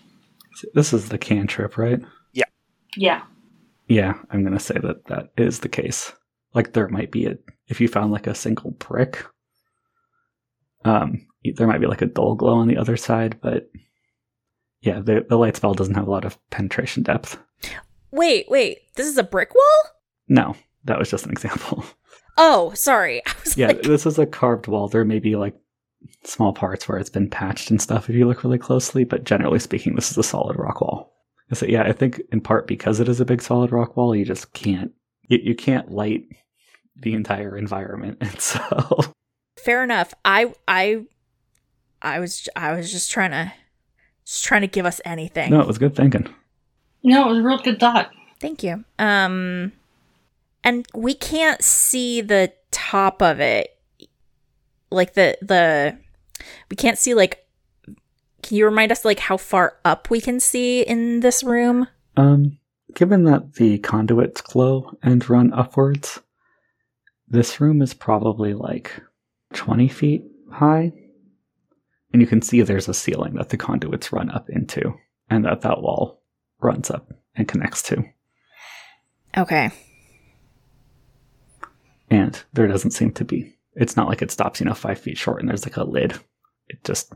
[0.73, 2.01] This is the cantrip, right?
[2.33, 2.45] Yeah.
[2.97, 3.23] Yeah,
[4.31, 6.13] I'm going to say that that is the case.
[6.55, 9.25] Like there might be a if you found like a single brick,
[10.85, 11.27] um,
[11.57, 13.71] there might be like a dull glow on the other side, but
[14.81, 17.39] yeah, the the light spell doesn't have a lot of penetration depth.
[18.11, 18.79] Wait, wait.
[18.95, 19.93] This is a brick wall?
[20.29, 21.85] No, that was just an example.
[22.37, 23.25] Oh, sorry.
[23.27, 24.89] I was yeah, like this is a carved wall.
[24.89, 25.55] There may be like
[26.25, 29.61] small parts where it's been patched and stuff if you look really closely, but generally
[29.61, 31.14] speaking, this is a solid rock wall.
[31.53, 34.25] So yeah, I think in part because it is a big solid rock wall, you
[34.25, 34.93] just can't
[35.29, 36.25] you, you can't light
[36.97, 39.01] the entire environment, and so
[39.57, 40.15] fair enough.
[40.25, 41.05] I I
[42.03, 43.53] I was I was just trying to
[44.25, 45.51] just trying to give us anything.
[45.51, 46.33] no, it was good thinking.
[47.03, 48.11] No, it was a real good thought.
[48.41, 48.85] Thank you.
[48.99, 49.73] Um
[50.63, 53.77] and we can't see the top of it.
[54.91, 55.99] Like the the
[56.71, 57.44] we can't see like
[58.45, 61.89] can you remind us like how far up we can see in this room?
[62.17, 62.59] Um,
[62.95, 66.21] given that the conduits glow and run upwards,
[67.27, 69.01] this room is probably like
[69.55, 70.93] 20 feet high.
[72.13, 74.95] And you can see there's a ceiling that the conduits run up into,
[75.29, 76.23] and that that wall
[76.61, 78.05] runs up and connects to.
[79.37, 79.71] Okay.
[82.11, 85.19] And there doesn't seem to be, it's not like it stops, you know, five feet
[85.19, 86.15] short and there's like a lid.
[86.69, 87.13] It just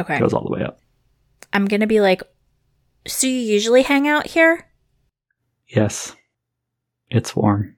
[0.00, 0.18] Okay.
[0.18, 0.80] goes all the way up.
[1.52, 2.22] I'm going to be like
[3.08, 4.66] so you usually hang out here?
[5.66, 6.14] Yes,
[7.10, 7.76] it's warm.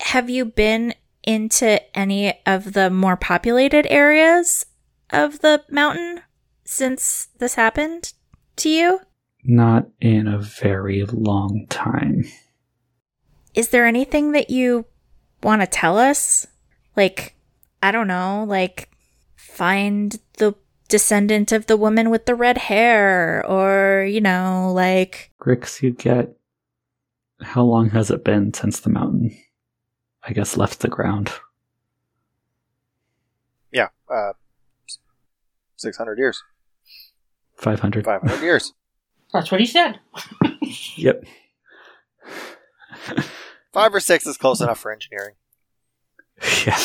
[0.00, 4.66] Have you been into any of the more populated areas
[5.10, 6.22] of the mountain
[6.64, 8.12] since this happened
[8.56, 9.00] to you?
[9.44, 12.24] Not in a very long time.
[13.54, 14.86] Is there anything that you
[15.42, 16.46] want to tell us?
[16.96, 17.34] Like,
[17.82, 18.90] I don't know, like
[19.56, 20.54] find the
[20.88, 26.36] descendant of the woman with the red hair or, you know, like Grix, you get.
[27.40, 29.36] How long has it been since the mountain,
[30.22, 31.32] I guess, left the ground?
[33.72, 34.32] Yeah, uh,
[35.76, 36.42] 600 years.
[37.56, 38.04] 500?
[38.04, 38.72] 500 years.
[39.32, 40.00] That's what he said.
[40.96, 41.24] Yep.
[43.72, 45.34] Five or six is close enough for engineering.
[46.66, 46.78] yeah.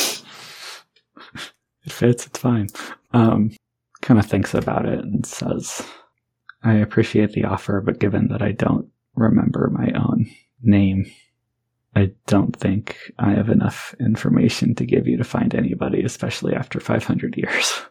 [1.83, 2.69] It fits, it's fine.
[3.13, 3.51] Um,
[4.01, 5.85] kind of thinks about it and says,
[6.63, 10.29] I appreciate the offer, but given that I don't remember my own
[10.61, 11.11] name,
[11.95, 16.79] I don't think I have enough information to give you to find anybody, especially after
[16.79, 17.81] 500 years.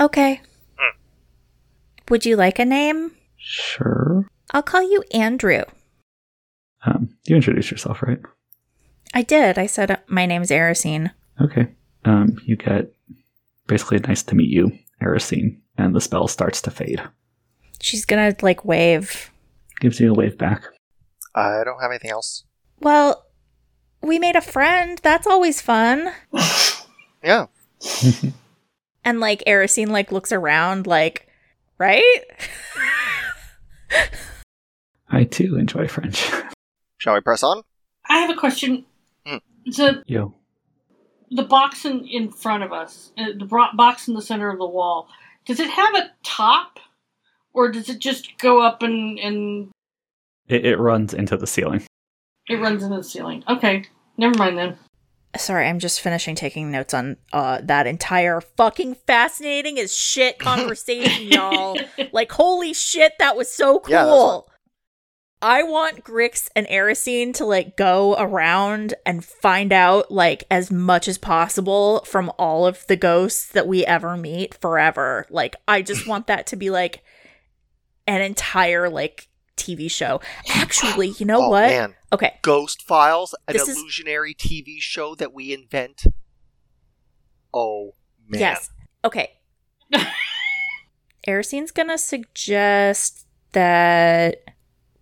[0.00, 0.40] Okay.
[2.08, 3.12] Would you like a name?
[3.36, 4.26] Sure.
[4.52, 5.62] I'll call you Andrew.
[6.86, 8.20] Um, you introduced yourself, right?
[9.12, 9.58] I did.
[9.58, 11.10] I said uh, my name's Erisine.
[11.40, 11.68] Okay.
[12.04, 12.92] Um, you get
[13.66, 14.72] basically nice to meet you,
[15.02, 17.02] Erisine, and the spell starts to fade.
[17.80, 19.30] She's gonna like wave
[19.80, 20.64] Gives you a wave back.
[21.34, 22.44] I don't have anything else.
[22.80, 23.26] Well,
[24.02, 24.98] we made a friend.
[25.02, 26.12] That's always fun.
[27.22, 27.46] Yeah.
[29.04, 31.28] And like Erisine like looks around like,
[31.78, 32.20] right?
[35.08, 36.30] I too enjoy French.
[36.98, 37.62] Shall we press on?
[38.06, 38.84] I have a question.
[39.24, 39.38] Hmm.
[39.64, 40.34] The Yo.
[41.30, 44.66] The box in, in front of us, uh, the box in the center of the
[44.66, 45.08] wall,
[45.46, 46.78] does it have a top,
[47.52, 49.70] or does it just go up and and
[50.48, 51.82] It, it runs into the ceiling.
[52.48, 53.44] it runs into the ceiling?
[53.48, 53.84] Okay,
[54.16, 54.78] never mind then.
[55.36, 61.28] Sorry, I'm just finishing taking notes on uh that entire fucking fascinating as shit conversation,
[61.28, 61.78] y'all.
[62.12, 63.92] Like holy shit, that was so cool.
[63.92, 64.42] Yeah, that's fun.
[65.40, 71.06] I want Grix and Erisine to like go around and find out like as much
[71.06, 75.26] as possible from all of the ghosts that we ever meet forever.
[75.30, 77.02] Like I just want that to be like
[78.08, 80.20] an entire like TV show.
[80.48, 81.68] Actually, you know oh what?
[81.68, 82.38] man, Okay.
[82.42, 86.02] Ghost Files, an This is- illusionary TV show that we invent.
[87.54, 87.92] Oh
[88.26, 88.40] man.
[88.40, 88.70] Yes.
[89.04, 89.34] Okay.
[91.28, 94.36] Erisine's gonna suggest that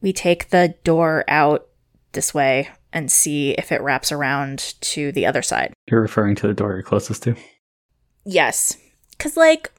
[0.00, 1.68] we take the door out
[2.12, 5.72] this way and see if it wraps around to the other side.
[5.90, 7.36] You're referring to the door you're closest to.
[8.24, 8.76] Yes.
[9.18, 9.72] Cause like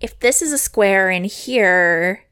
[0.00, 2.24] if this is a square in here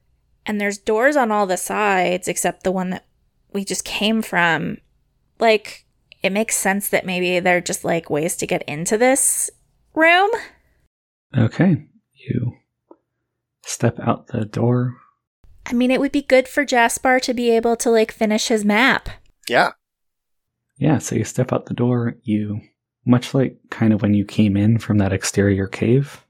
[0.44, 3.06] and there's doors on all the sides except the one that
[3.52, 4.78] we just came from,
[5.38, 5.86] like
[6.22, 9.50] it makes sense that maybe they're just like ways to get into this
[9.94, 10.30] room.
[11.36, 11.84] Okay.
[12.14, 12.54] You
[13.64, 14.96] step out the door.
[15.72, 18.62] I mean, it would be good for Jasper to be able to like finish his
[18.62, 19.08] map.
[19.48, 19.72] Yeah.
[20.76, 22.16] Yeah, so you step out the door.
[22.24, 22.60] You,
[23.06, 26.26] much like kind of when you came in from that exterior cave,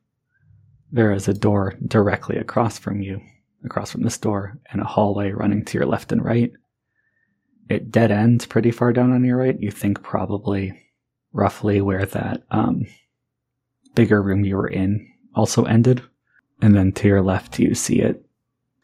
[0.92, 3.20] there is a door directly across from you,
[3.64, 6.52] across from this door, and a hallway running to your left and right.
[7.68, 9.58] It dead ends pretty far down on your right.
[9.58, 10.72] You think probably
[11.32, 12.86] roughly where that um,
[13.96, 16.00] bigger room you were in also ended.
[16.60, 18.24] And then to your left, you see it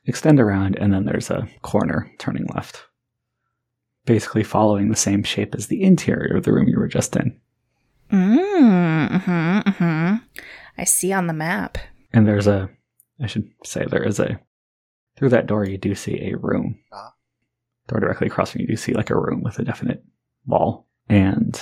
[0.09, 2.89] extend around, and then there's a corner turning left
[4.09, 7.39] basically following the same shape as the interior of the room you were just in.
[8.11, 10.17] Mm, mm-hmm, mm-hmm.
[10.79, 11.77] I see on the map.
[12.15, 12.71] And there's a,
[13.21, 14.41] I should say, there is a,
[15.19, 16.79] through that door, you do see a room.
[16.91, 17.13] Ah.
[17.89, 20.03] Door directly across from you, you do see like a room with a definite
[20.47, 20.87] wall.
[21.11, 21.61] And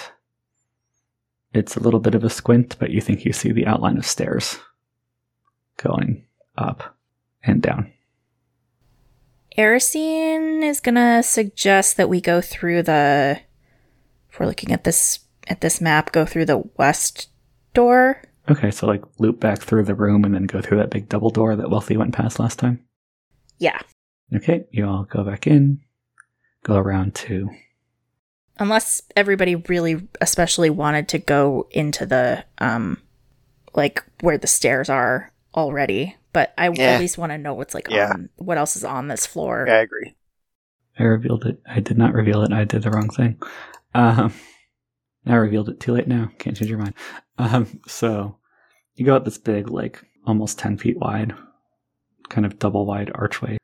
[1.52, 4.06] it's a little bit of a squint, but you think you see the outline of
[4.06, 4.56] stairs
[5.78, 6.24] going
[6.56, 6.96] up
[7.42, 7.92] and down.
[9.56, 13.40] Erisine is gonna suggest that we go through the.
[14.30, 17.28] If we're looking at this at this map, go through the west
[17.72, 18.22] door.
[18.50, 21.30] Okay, so like loop back through the room and then go through that big double
[21.30, 22.84] door that Wealthy went past last time.
[23.58, 23.80] Yeah,
[24.34, 25.80] Okay, you all go back in,
[26.64, 27.48] go around to
[28.58, 33.00] unless everybody really, especially wanted to go into the um,
[33.74, 36.16] like where the stairs are already.
[36.36, 36.90] But I Yeah.
[36.90, 38.10] at least want to know what's like Yeah.
[38.10, 39.64] on what else is on this floor.
[39.66, 40.14] Yeah, I agree.
[40.98, 41.62] I revealed it.
[41.66, 42.52] I did not reveal it.
[42.52, 43.40] I did the wrong thing.
[43.94, 44.34] Um,
[45.24, 46.30] I revealed it too late now.
[46.38, 46.92] Can't change your mind.
[47.38, 48.36] Um, so
[48.96, 51.32] you go out this big, like almost 10 feet wide,
[52.28, 53.56] kind of double wide archway.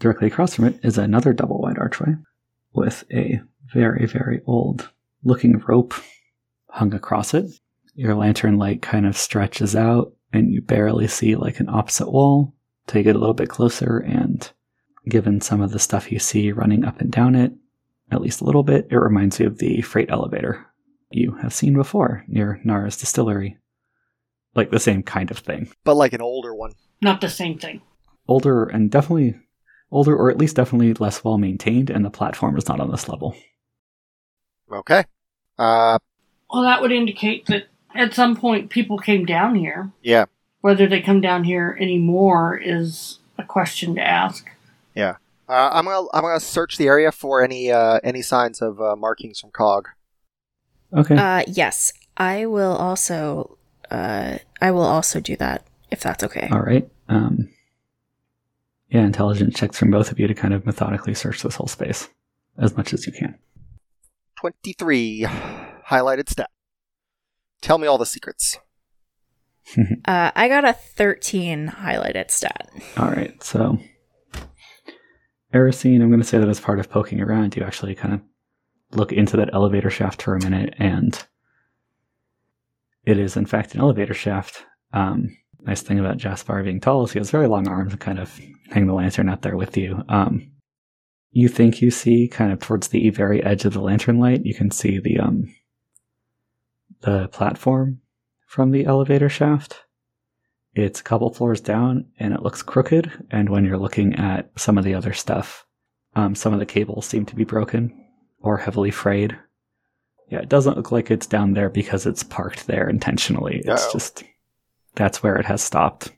[0.00, 2.14] Directly across from it is another double wide archway
[2.72, 3.42] with a
[3.74, 4.88] very, very old
[5.22, 5.92] looking rope
[6.70, 7.50] hung across it.
[7.94, 12.54] Your lantern light kind of stretches out and you barely see like an opposite wall
[12.86, 14.50] till you get a little bit closer and
[15.08, 17.52] given some of the stuff you see running up and down it,
[18.10, 20.66] at least a little bit, it reminds you of the freight elevator
[21.10, 23.58] you have seen before near Nara's distillery.
[24.54, 25.68] Like the same kind of thing.
[25.84, 26.72] But like an older one.
[27.02, 27.82] Not the same thing.
[28.26, 29.38] Older and definitely
[29.90, 33.08] older, or at least definitely less well maintained, and the platform is not on this
[33.08, 33.36] level.
[34.72, 35.04] Okay.
[35.58, 35.98] Uh,
[36.50, 37.68] Well, that would indicate that
[37.98, 39.90] at some point people came down here.
[40.02, 40.26] yeah.
[40.62, 44.48] Whether they come down here anymore is a question to ask.
[44.96, 45.16] Yeah.
[45.48, 48.96] Uh, I'm gonna I'm gonna search the area for any uh, any signs of uh,
[48.96, 49.88] markings from Cog.
[50.92, 51.16] Okay.
[51.16, 53.58] Uh, yes, I will also.
[53.88, 56.48] Uh, I will also do that if that's okay.
[56.50, 56.88] All right.
[57.08, 57.48] Um,
[58.90, 62.08] yeah, intelligence checks from both of you to kind of methodically search this whole space
[62.58, 63.38] as much as you can.
[64.40, 65.26] Twenty three
[65.88, 66.50] highlighted stat.
[67.60, 68.58] Tell me all the secrets.
[70.04, 72.70] Uh, I got a thirteen highlighted stat.
[72.96, 73.80] All right, so
[75.52, 78.20] Erisine, I'm going to say that as part of poking around, you actually kind of
[78.92, 81.20] look into that elevator shaft for a minute, and
[83.04, 84.64] it is in fact an elevator shaft.
[84.92, 88.18] Um, nice thing about Jasper being tall is he has very long arms and kind
[88.18, 88.38] of
[88.70, 90.02] hang the lantern out there with you.
[90.08, 90.52] Um,
[91.30, 94.54] you think you see kind of towards the very edge of the lantern light, you
[94.54, 95.52] can see the um
[97.00, 98.00] the platform
[98.46, 99.84] from the elevator shaft.
[100.74, 103.10] It's a couple floors down and it looks crooked.
[103.30, 105.64] And when you're looking at some of the other stuff,
[106.14, 108.04] um, some of the cables seem to be broken
[108.40, 109.36] or heavily frayed.
[110.28, 113.62] Yeah, it doesn't look like it's down there because it's parked there intentionally.
[113.64, 113.92] It's Uh-oh.
[113.92, 114.24] just
[114.94, 116.12] that's where it has stopped.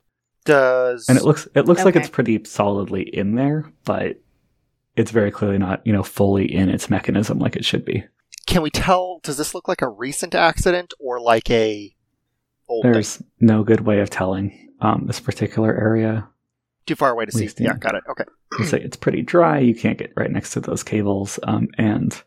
[0.45, 4.19] Does And it looks it looks like it's pretty solidly in there, but
[4.97, 8.05] it's very clearly not, you know, fully in its mechanism like it should be.
[8.49, 9.21] Can we tell?
[9.23, 11.95] Does this look like a recent accident or like a
[12.67, 12.93] old thing?
[12.93, 16.27] There's no good way of telling um, this particular area.
[16.87, 17.49] Too far away to see.
[17.59, 18.05] Yeah, got it.
[18.11, 18.25] Okay.
[18.59, 19.59] You say it's pretty dry.
[19.59, 22.21] You can't get right next to those cables, um, and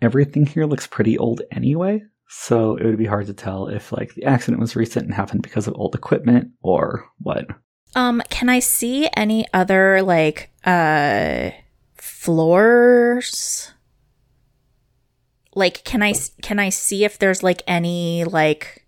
[0.00, 2.02] everything here looks pretty old anyway.
[2.28, 5.42] So it would be hard to tell if like the accident was recent and happened
[5.42, 7.46] because of old equipment or what.
[7.94, 11.50] Um, can I see any other like uh
[11.98, 13.74] floors?
[15.54, 18.86] Like can i can I see if there's like any like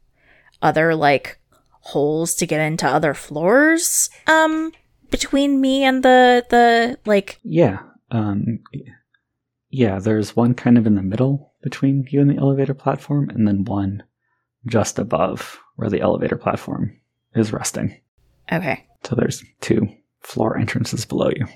[0.63, 1.39] other like
[1.81, 4.73] holes to get into other floors um
[5.11, 7.81] between me and the the like Yeah.
[8.11, 8.61] Um,
[9.71, 13.47] yeah, there's one kind of in the middle between you and the elevator platform, and
[13.47, 14.03] then one
[14.67, 16.97] just above where the elevator platform
[17.35, 18.01] is resting.
[18.53, 18.87] Okay.
[19.05, 19.89] So there's two
[20.21, 21.47] floor entrances below you.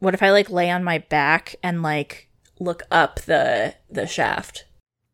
[0.00, 2.28] What if I like lay on my back and like
[2.62, 4.64] look up the the shaft?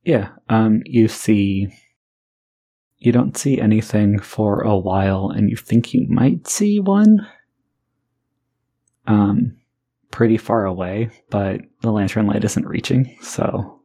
[0.04, 1.68] Yeah, um, you see.
[3.00, 7.26] You don't see anything for a while, and you think you might see one.
[9.06, 9.56] Um,
[10.10, 13.80] pretty far away, but the lantern light isn't reaching, so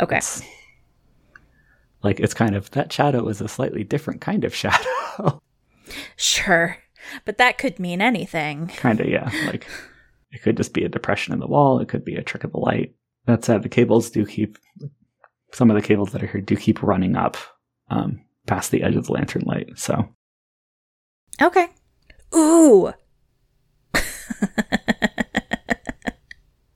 [0.00, 0.16] Okay.
[0.18, 0.42] it's
[2.02, 5.40] like it's kind of that shadow is a slightly different kind of shadow.
[6.16, 6.76] Sure.
[7.24, 8.68] But that could mean anything.
[8.76, 9.30] kind of, yeah.
[9.46, 9.66] Like
[10.30, 11.80] it could just be a depression in the wall.
[11.80, 12.94] It could be a trick of the light.
[13.26, 14.58] That said, the cables do keep
[15.52, 17.36] some of the cables that are here do keep running up
[17.88, 19.70] um, past the edge of the lantern light.
[19.76, 20.08] So
[21.40, 21.68] Okay.
[22.34, 22.92] Ooh.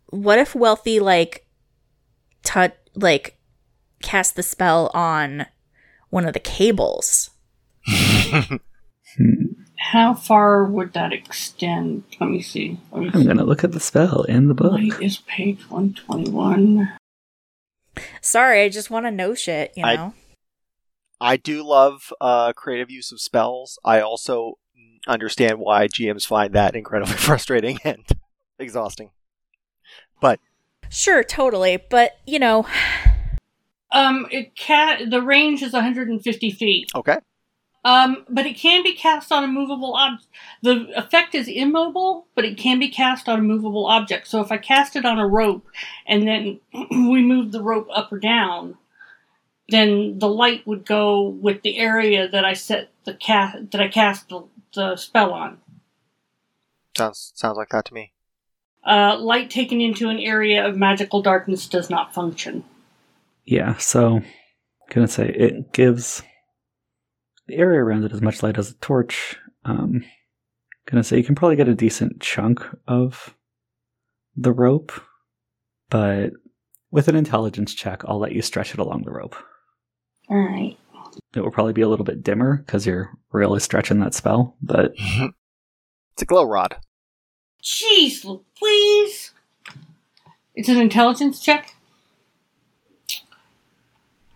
[0.07, 1.46] what if Wealthy like
[2.42, 3.38] touch like
[4.02, 5.46] cast the spell on
[6.11, 7.30] one of the cables?
[7.88, 8.57] hmm,
[9.95, 12.03] How far would that extend?
[12.20, 12.80] Let me see.
[12.90, 13.26] Let me I'm see.
[13.28, 14.72] gonna look at the spell in the book.
[14.72, 16.92] Light is page 121.
[18.20, 20.12] Sorry, I just want to know shit, you know.
[21.20, 23.78] I do love uh, creative use of spells.
[23.84, 24.59] I also
[25.07, 28.05] understand why GMs find that incredibly frustrating and
[28.59, 29.12] exhausting.
[30.20, 30.40] But
[30.88, 32.66] sure, totally, but you know,
[33.92, 36.90] Um, it ca- the range is 150 feet.
[36.97, 37.18] Okay.
[37.85, 40.28] Um, but it can be cast on a movable object.
[40.62, 44.26] The effect is immobile, but it can be cast on a movable object.
[44.26, 45.66] So if I cast it on a rope
[46.07, 46.61] and then
[46.91, 48.78] we move the rope up or down,
[49.68, 53.89] then the light would go with the area that I set the cast that I
[53.89, 55.59] cast the, the spell on.
[56.97, 58.12] Sounds sounds like that to me.
[58.87, 62.64] Uh, light taken into an area of magical darkness does not function.
[63.45, 64.22] Yeah, so
[64.91, 66.22] gonna say it gives
[67.47, 69.36] the area around it as much light as a torch.
[69.64, 70.05] Um,
[70.86, 73.34] gonna say you can probably get a decent chunk of
[74.36, 74.92] the rope,
[75.90, 76.32] but
[76.90, 79.36] with an intelligence check, I'll let you stretch it along the rope.
[80.28, 80.76] All right.
[81.34, 84.95] It will probably be a little bit dimmer because you're really stretching that spell, but
[84.97, 86.76] it's a glow rod.
[87.62, 89.32] Jeez Louise!
[90.55, 91.74] It's an intelligence check?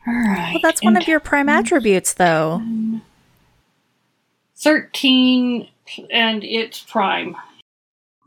[0.08, 0.54] Alright.
[0.54, 2.62] well, that's one of your prime attributes, though.
[4.56, 5.68] 13,
[6.10, 7.36] and it's prime.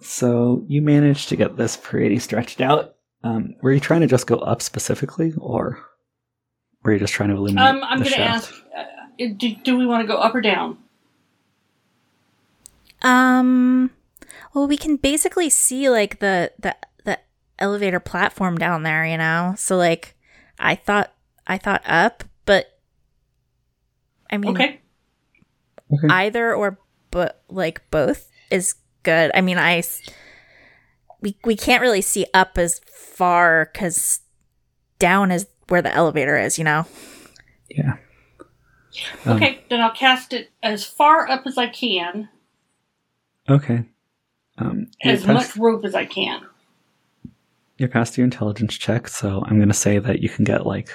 [0.01, 2.95] so you managed to get this pretty stretched out.
[3.23, 5.79] Um, were you trying to just go up specifically, or
[6.83, 8.51] were you just trying to illuminate Um, I'm the going to shaft?
[8.51, 10.77] ask uh, do, do we want to go up or down?
[13.03, 13.91] Um,
[14.53, 17.19] well, we can basically see like the the the
[17.59, 19.53] elevator platform down there, you know.
[19.57, 20.15] So like,
[20.59, 21.13] I thought
[21.47, 22.79] I thought up, but
[24.31, 24.81] I mean, Okay.
[25.93, 26.07] Okay.
[26.09, 26.79] either or
[27.11, 29.31] but like both is good.
[29.33, 29.83] I mean, I
[31.21, 34.21] we we can't really see up as far because
[34.99, 36.85] down is where the elevator is, you know.
[37.69, 37.97] yeah.
[39.25, 42.27] Um, Okay, then I'll cast it as far up as I can,
[43.49, 43.85] Okay.
[44.57, 46.41] Um, as past, much rope as I can.
[47.77, 50.89] you're past your intelligence check, so I'm going to say that you can get like.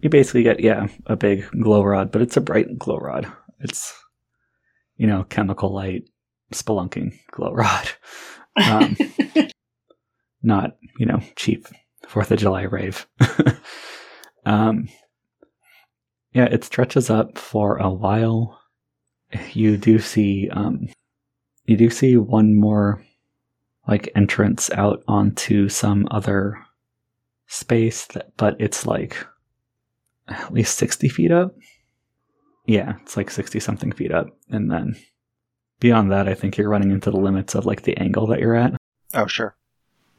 [0.00, 3.30] You basically get, yeah, a big glow rod, but it's a bright glow rod.
[3.60, 3.94] It's
[4.96, 6.08] you know chemical light
[6.52, 7.88] spelunking glow rod,
[8.56, 8.96] um,
[10.42, 11.66] not you know cheap
[12.06, 13.06] Fourth of July rave.
[14.46, 14.88] um,
[16.32, 18.60] yeah, it stretches up for a while.
[19.52, 20.88] You do see um,
[21.64, 23.02] you do see one more
[23.88, 26.64] like entrance out onto some other
[27.48, 29.16] space that, but it's like
[30.28, 31.54] at least 60 feet up
[32.66, 34.96] yeah it's like 60 something feet up and then
[35.80, 38.54] beyond that i think you're running into the limits of like the angle that you're
[38.56, 38.74] at
[39.14, 39.54] Oh, sure.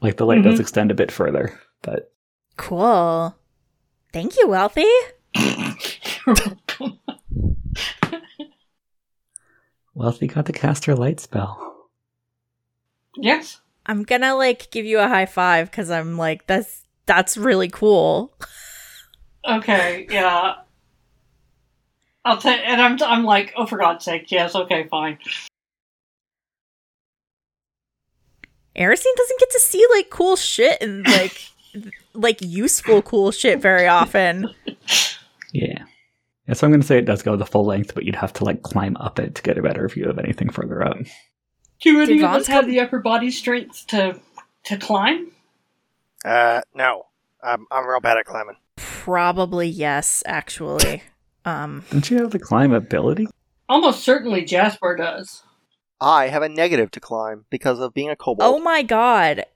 [0.00, 0.60] like the light does Mhm.
[0.60, 2.12] extend a bit further but
[2.56, 3.36] Cool.
[4.12, 4.86] Thank you, Wealthy.
[5.36, 6.98] You're welcome.
[9.94, 11.88] wealthy got to cast her light spell
[13.16, 13.60] yes.
[13.86, 18.34] I'm gonna like give you a high five because I'm like that's that's really cool.
[19.48, 20.06] Okay.
[20.10, 20.56] Yeah.
[22.24, 24.54] I'll take, and I'm, I'm like, oh, for God's sake, yes.
[24.54, 25.18] Okay, fine.
[28.76, 31.40] Erisine doesn't get to see like cool shit and like
[32.14, 34.48] like useful cool shit very often.
[35.52, 35.84] yeah
[36.46, 38.32] yeah so i'm going to say it does go the full length but you'd have
[38.32, 40.96] to like climb up it to get a better view of anything further up
[41.80, 44.20] Do any Did of us have the upper body strength to
[44.64, 45.30] to climb?
[46.24, 47.06] Uh, no.
[47.42, 48.56] I'm, I'm real bad at climbing.
[49.08, 51.02] Probably yes, actually.
[51.46, 53.26] Um don't you have the climb ability
[53.66, 55.42] Almost certainly Jasper does.
[55.98, 58.40] I have a negative to climb because of being a kobold.
[58.42, 59.46] Oh my god.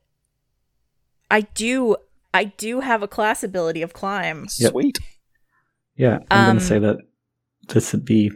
[1.30, 1.96] I do
[2.32, 4.46] I do have a class ability of climb.
[4.58, 4.70] Yep.
[4.70, 4.98] Sweet.
[5.96, 6.96] Yeah, I'm going Um, to say that
[7.68, 8.30] this would be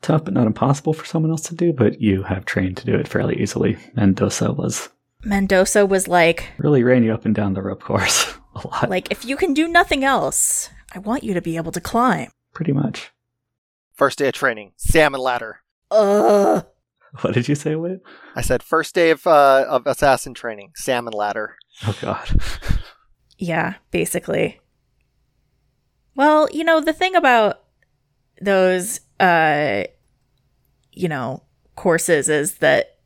[0.00, 2.94] tough but not impossible for someone else to do, but you have trained to do
[2.94, 3.78] it fairly easily.
[3.96, 4.90] Mendoza was
[5.24, 8.32] Mendoza was like really ran you up and down the rope course
[8.64, 11.72] a lot, like if you can do nothing else, I want you to be able
[11.72, 12.30] to climb.
[12.54, 13.10] pretty much.
[13.94, 15.60] First day of training, salmon ladder.
[15.90, 16.66] Ugh.
[17.22, 18.02] What did you say, Whit?
[18.36, 21.56] I said first day of uh, of assassin training, salmon ladder.
[21.86, 22.28] Oh, God.
[23.36, 24.60] Yeah, basically.
[26.14, 27.62] Well, you know, the thing about
[28.40, 29.84] those uh
[30.92, 31.42] you know,
[31.74, 32.98] courses is that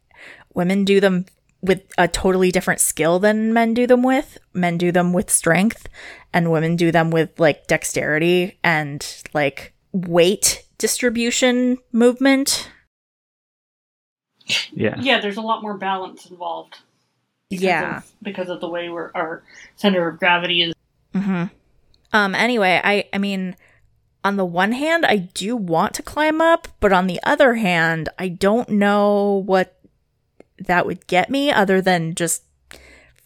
[0.55, 1.27] women do them
[1.65, 4.39] with a totally different skill than men do them with.
[4.53, 5.89] Men do them with strength
[6.33, 12.71] and women do them with like dexterity and like weight distribution movement.
[14.73, 14.97] Yeah.
[15.01, 16.79] Yeah, there's a lot more balance involved.
[17.51, 17.97] because Yeah.
[17.99, 19.43] of- because of the way we're, our
[19.77, 20.75] center of gravity is.
[21.15, 21.45] Mm-hmm.
[22.12, 22.35] Um.
[22.35, 23.55] Anyway, I I mean,
[24.25, 28.09] on the one hand, I do want to climb up, but on the other hand,
[28.19, 29.79] I don't know what
[30.67, 32.43] that would get me, other than just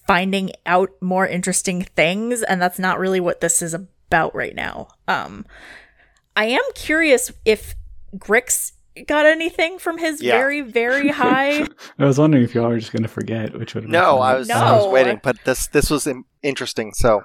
[0.07, 4.89] finding out more interesting things, and that's not really what this is about right now.
[5.07, 5.45] Um,
[6.37, 7.75] I am curious if
[8.17, 8.73] Grix
[9.07, 10.33] got anything from his Yeah.
[10.33, 11.67] very very high.
[11.99, 14.19] I was wondering if y'all were just going to forget, which would have been No.
[14.19, 16.09] I was I was waiting, but this this was
[16.43, 16.93] interesting.
[16.95, 17.23] So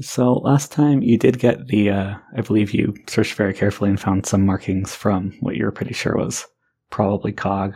[0.00, 4.00] So last time you did get the, uh, I believe you searched very carefully and
[4.00, 6.46] found some markings from what you were pretty sure was
[6.90, 7.74] probably cog,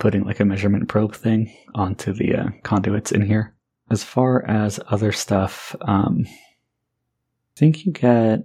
[0.00, 3.54] putting like a measurement probe thing onto the uh, conduits in here.
[3.90, 8.40] As far as other stuff, um, I think you get,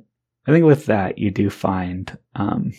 [0.45, 2.73] I think with that you do find, um,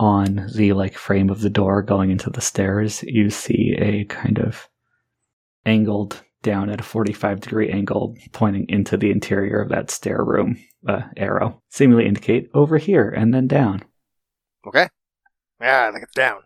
[0.00, 4.38] on the like frame of the door going into the stairs, you see a kind
[4.38, 4.68] of
[5.66, 10.58] angled down at a 45 degree angle pointing into the interior of that stair room
[10.86, 13.82] uh, arrow seemingly indicate over here and then down
[14.66, 14.88] okay,
[15.60, 16.42] yeah, I think it's down.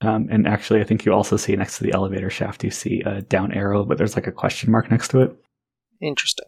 [0.00, 3.00] Um, and actually i think you also see next to the elevator shaft you see
[3.06, 5.36] a down arrow but there's like a question mark next to it
[6.04, 6.46] Interesting.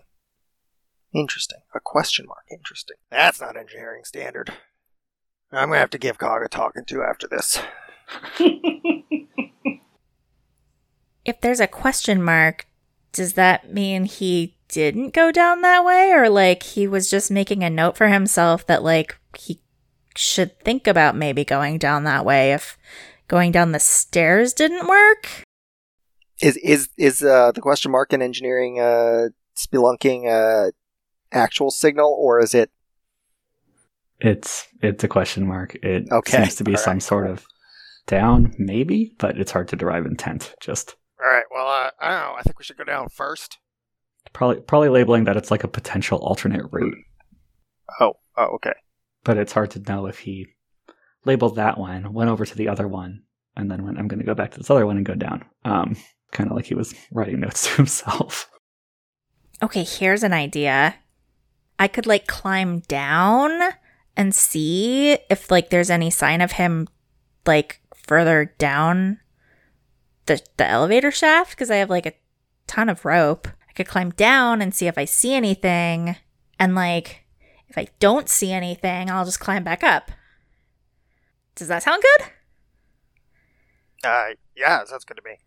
[1.15, 1.61] Interesting.
[1.75, 2.45] A question mark.
[2.51, 2.97] Interesting.
[3.11, 4.53] That's not engineering standard.
[5.51, 7.59] I'm gonna have to give Cog a talking to after this.
[11.25, 12.67] if there's a question mark,
[13.13, 16.13] does that mean he didn't go down that way?
[16.13, 19.61] Or like he was just making a note for himself that like he
[20.17, 22.77] should think about maybe going down that way if
[23.29, 25.29] going down the stairs didn't work?
[26.43, 30.71] Is is is uh, the question mark in engineering uh, spelunking uh,
[31.33, 32.71] actual signal, or is it
[34.21, 37.03] it's it's a question mark it Okay, seems to be all some right.
[37.03, 37.47] sort of
[38.07, 41.45] down maybe but it's hard to derive intent just all right?
[41.53, 42.35] Well, uh, I don't know.
[42.39, 43.59] I think we should go down first.
[44.33, 46.97] probably probably labeling that it's like a potential alternate route
[48.01, 48.75] Oh, oh, okay.
[49.25, 50.47] but it's hard to know if he
[51.27, 53.23] labeled that one, went over to the other one,
[53.57, 55.45] and then went, I'm going to go back to this other one and go down.
[55.65, 55.97] Um,
[56.33, 58.51] kind of like he was writing notes to himself.
[59.63, 60.97] Okay, here's an idea.
[61.79, 63.61] I could like climb down
[64.17, 66.89] and see if like there's any sign of him
[67.47, 69.21] like further down
[70.27, 72.15] the the elevator shaft because I have like a
[72.67, 73.49] ton of rope.
[73.69, 76.17] I could climb down and see if I see anything
[76.59, 77.25] and like
[77.69, 80.11] if I don't see anything, I'll just climb back up.
[81.57, 82.27] Does that sound good?
[84.05, 84.27] Uh,
[84.57, 85.39] yeah, sounds good to me.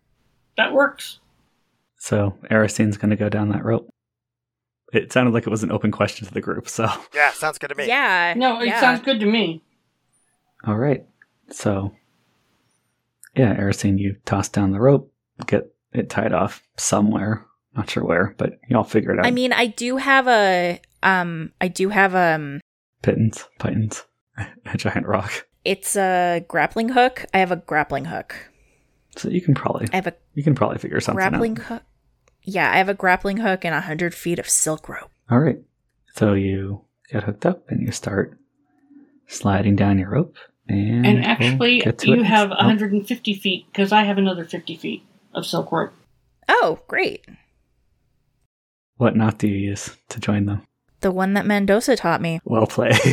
[0.57, 1.19] That works.
[1.97, 3.89] So Erisine's going to go down that rope.
[4.91, 6.67] It sounded like it was an open question to the group.
[6.67, 7.87] So, Yeah, sounds good to me.
[7.87, 8.33] Yeah.
[8.35, 8.79] No, it yeah.
[8.81, 9.63] sounds good to me.
[10.65, 11.05] all right.
[11.51, 11.93] So,
[13.35, 15.13] yeah, Erisine, you toss down the rope,
[15.45, 17.45] get it tied off somewhere.
[17.75, 19.25] Not sure where, but y'all figure it out.
[19.27, 22.59] I mean, I do have a um I do have um
[23.03, 24.03] Pitons, Pythons,
[24.37, 25.45] a giant rock.
[25.65, 27.25] It's a grappling hook.
[27.33, 28.35] I have a grappling hook.
[29.15, 31.65] So you can probably I have a you can probably figure something grappling out.
[31.65, 31.83] hook.
[32.43, 35.11] Yeah, I have a grappling hook and a hundred feet of silk rope.
[35.29, 35.59] All right.
[36.15, 38.37] So you get hooked up and you start
[39.27, 40.37] sliding down your rope.
[40.67, 41.75] And, And we'll actually,
[42.07, 42.25] you it.
[42.25, 45.03] have Oh, 150 feet because I have another 50 feet
[45.33, 45.93] of silk rope.
[46.47, 47.25] Oh, great.
[48.97, 50.61] What knot do you use to join them?
[51.01, 52.39] The one that Mendoza taught me.
[52.43, 52.93] Well played.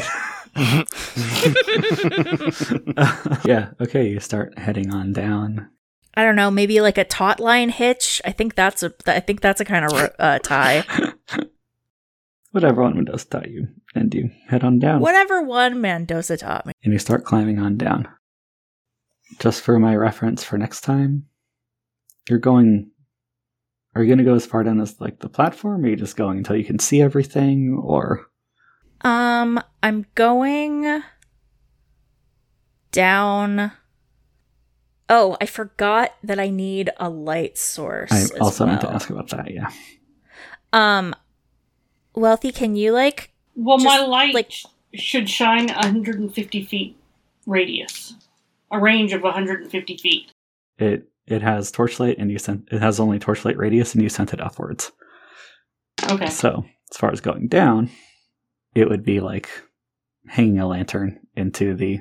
[3.44, 3.70] yeah.
[3.80, 4.08] Okay.
[4.08, 5.68] You start heading on down.
[6.16, 8.22] I don't know, maybe like a taut line hitch.
[8.24, 10.84] I think that's a I think that's a kind of uh, tie.
[12.52, 15.00] Whatever one does taught you, and you head on down.
[15.00, 16.72] Whatever one Mendoza taught me.
[16.82, 18.08] and you start climbing on down.
[19.40, 21.26] Just for my reference for next time,
[22.30, 22.90] you're going.
[23.94, 25.82] Are you going to go as far down as like the platform?
[25.82, 28.26] Or are you just going until you can see everything, or
[29.02, 31.02] Um, I'm going
[32.92, 33.72] down.
[35.08, 38.10] Oh, I forgot that I need a light source.
[38.10, 39.50] I as also meant to ask about that.
[39.52, 39.70] Yeah,
[40.72, 41.14] Um,
[42.14, 43.30] Wealthy, can you like?
[43.54, 44.52] Well, my light like-
[44.94, 46.96] should shine 150 feet
[47.46, 48.14] radius,
[48.70, 50.32] a range of 150 feet.
[50.78, 54.32] it it has torchlight, and you sent it has only torchlight radius, and you sent
[54.32, 54.92] it upwards.
[56.08, 56.28] Okay.
[56.28, 57.90] So as far as going down,
[58.76, 59.48] it would be like
[60.28, 62.00] hanging a lantern into the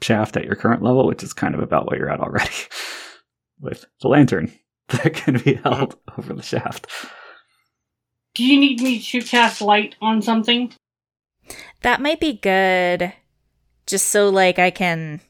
[0.00, 2.54] shaft at your current level, which is kind of about what you're at already.
[3.60, 4.52] With the lantern
[4.88, 6.86] that can be held over the shaft.
[8.34, 10.72] Do you need me to cast light on something?
[11.82, 13.12] That might be good,
[13.86, 15.20] just so like I can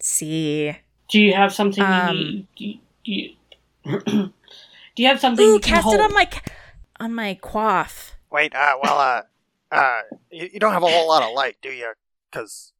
[0.00, 0.76] see.
[1.10, 2.46] Do you have something Um, you need?
[2.56, 3.30] Do you, do you,
[4.96, 5.94] do you have something Ooh, you can cast hold?
[5.96, 6.28] it on my
[7.00, 8.16] on my quaff.
[8.30, 9.22] Wait, uh, well, uh,
[9.70, 10.00] uh,
[10.30, 11.92] you, you don't have a whole lot of light, do you?
[12.30, 12.72] Because,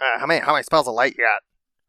[0.00, 1.42] uh, how many how many spells of light you got?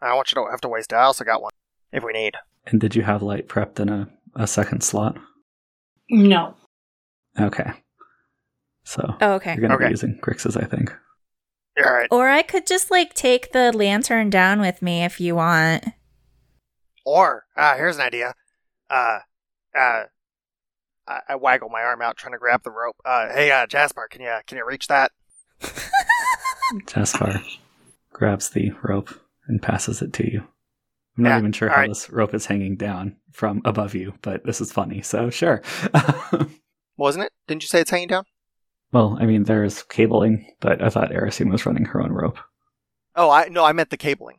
[0.07, 0.95] I want you to have to waste it.
[0.95, 1.51] I also got one
[1.91, 2.35] if we need.
[2.65, 5.17] And did you have light prepped in a, a second slot?
[6.09, 6.55] No.
[7.39, 7.71] Okay.
[8.83, 9.51] So Oh, okay.
[9.53, 9.85] you're going to Okay.
[9.85, 10.93] be using Grix's, I think.
[11.83, 12.07] All right.
[12.11, 15.85] Or I could just like take the lantern down with me if you want.
[17.05, 18.33] Or, uh, here's an idea.
[18.89, 19.19] Uh,
[19.77, 20.03] uh,
[21.07, 22.95] I, I waggle my arm out trying to grab the rope.
[23.05, 25.11] Uh, hey, uh, Jasper, can you can you reach that?
[26.87, 27.41] Jasper
[28.11, 29.09] grabs the rope
[29.47, 30.43] and passes it to you.
[31.17, 31.89] I'm not Yeah, even sure how right.
[31.89, 35.61] this rope is hanging down from above you, but this is funny, so sure.
[36.97, 37.31] Wasn't it?
[37.47, 38.25] Didn't you say it's hanging down?
[38.91, 42.37] well, I mean, there's cabling, but I thought Erisine was running her own rope.
[43.15, 44.37] Oh, I no, I meant the cabling,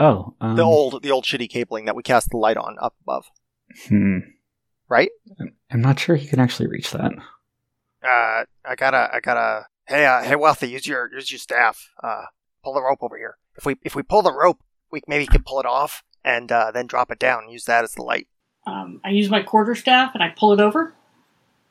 [0.00, 2.94] Oh, um, the old the old shitty cabling that we cast the light on up
[3.02, 3.26] above,
[3.88, 4.18] Hmm.
[4.94, 5.10] Right?
[5.70, 7.12] I'm not sure he can actually reach that.
[8.02, 9.66] Uh, I gotta, I gotta.
[9.86, 11.90] Hey, uh, hey, Wealthy, use your use your staff.
[12.02, 12.26] Uh,
[12.62, 13.36] pull the rope over here.
[13.56, 14.60] If we if we pull the rope,
[14.92, 17.82] we maybe can pull it off and uh, then drop it down and use that
[17.82, 18.28] as the light.
[18.66, 20.94] Um, I use my quarter staff and I pull it over.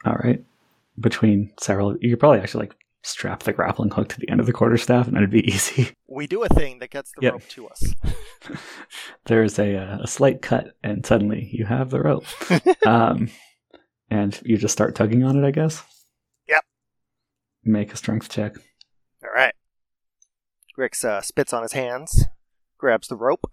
[0.05, 0.43] All right.
[0.99, 4.45] Between several, you could probably actually like strap the grappling hook to the end of
[4.45, 5.91] the quarterstaff, and that'd be easy.
[6.07, 7.33] We do a thing that gets the Yep.
[7.33, 7.83] rope to us.
[9.25, 12.25] There's a uh, a slight cut, and suddenly you have the rope.
[12.85, 13.29] um,
[14.09, 15.83] and you just start tugging on it, I guess.
[16.47, 16.63] Yep.
[17.63, 18.55] Make a strength check.
[19.23, 19.53] All right.
[20.77, 22.25] Grix uh, spits on his hands,
[22.77, 23.45] grabs the rope,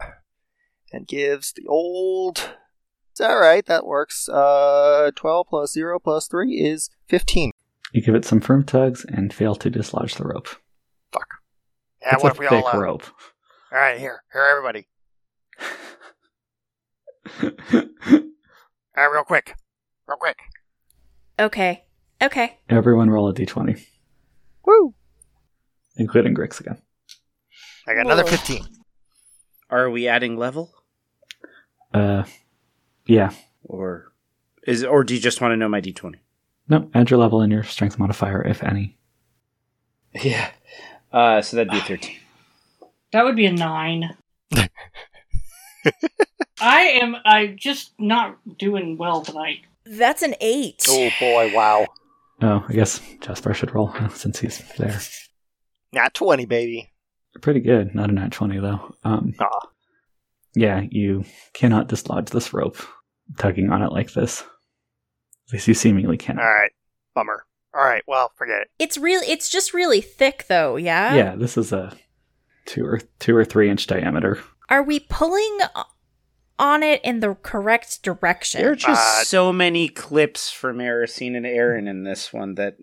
[0.92, 2.51] and gives the old.
[3.12, 3.64] It's all right.
[3.66, 4.28] That works.
[4.28, 7.49] Uh, twelve plus zero plus three is fifteen.
[7.93, 10.49] You give it some firm tugs and fail to dislodge the rope.
[11.12, 11.26] Fuck.
[12.01, 12.14] Yeah.
[12.14, 12.76] it's what a if we thick all?
[12.76, 13.05] Uh, rope.
[13.72, 14.86] all right, here, here, everybody.
[18.97, 19.55] All right, real quick,
[20.07, 20.38] real quick.
[21.38, 21.84] Okay.
[22.20, 22.59] Okay.
[22.68, 23.80] Everyone roll a d20,
[24.66, 24.95] Woo!
[25.97, 26.78] including Grix again.
[27.88, 28.66] I got another fifteen.
[29.70, 30.72] Are we adding level,
[31.95, 32.24] Uh,
[33.07, 33.30] yeah.
[33.64, 34.12] or
[34.66, 36.16] is or do you just want to know my d20?
[36.70, 38.96] No, add your level and your strength modifier, if any.
[40.14, 40.50] Yeah.
[41.12, 42.16] Uh, so that'd be a 13.
[43.12, 44.16] That would be a nine.
[46.60, 47.16] I am.
[47.24, 49.60] I just not doing well tonight.
[49.86, 50.84] That's an eight.
[50.88, 51.86] Oh boy, wow.
[52.42, 54.98] Oh, I guess Jasper should roll since he's there.
[55.92, 56.90] Nat 20, baby.
[57.40, 57.94] Pretty good.
[57.94, 58.94] Not a nat 20, though.
[59.04, 59.68] Um, Ah.
[60.54, 62.76] yeah, you cannot dislodge this rope
[63.38, 64.44] tugging on it like this.
[65.51, 66.38] At least you seemingly can.
[66.38, 66.70] Alright.
[67.12, 67.44] Bummer.
[67.76, 68.70] Alright, well, forget it.
[68.78, 71.14] It's really it's just really thick though, yeah?
[71.14, 71.92] Yeah, this is a
[72.66, 74.38] two or two or three inch diameter.
[74.68, 75.59] Are we pulling
[76.59, 78.61] on it in the correct direction?
[78.61, 82.76] There are just Uh, so many clips from Erisine and Erin in this one that.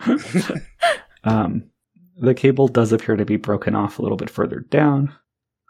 [1.24, 1.70] um,
[2.18, 5.12] the cable does appear to be broken off a little bit further down,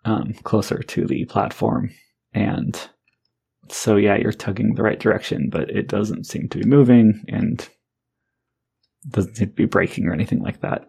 [0.04, 1.90] um, closer to the platform,
[2.32, 2.88] and
[3.70, 7.68] so yeah, you're tugging the right direction, but it doesn't seem to be moving and
[9.08, 10.86] doesn't seem to be breaking or anything like that.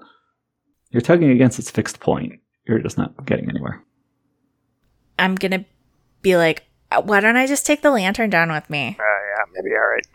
[0.91, 2.39] You're tugging against its fixed point.
[2.67, 3.83] You're just not getting anywhere.
[5.19, 5.65] I'm gonna
[6.21, 8.97] be like, "Uh, why don't I just take the lantern down with me?
[8.99, 10.07] Uh, yeah, maybe alright.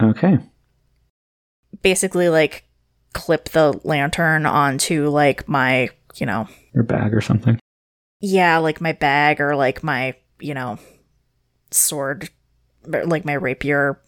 [0.00, 0.38] Okay.
[1.82, 2.64] Basically, like,
[3.12, 7.58] clip the lantern onto like my, you know, Your bag or something.
[8.20, 10.78] yeah, like my bag or like my, you know,
[11.70, 12.30] sword,
[12.86, 14.00] like my rapier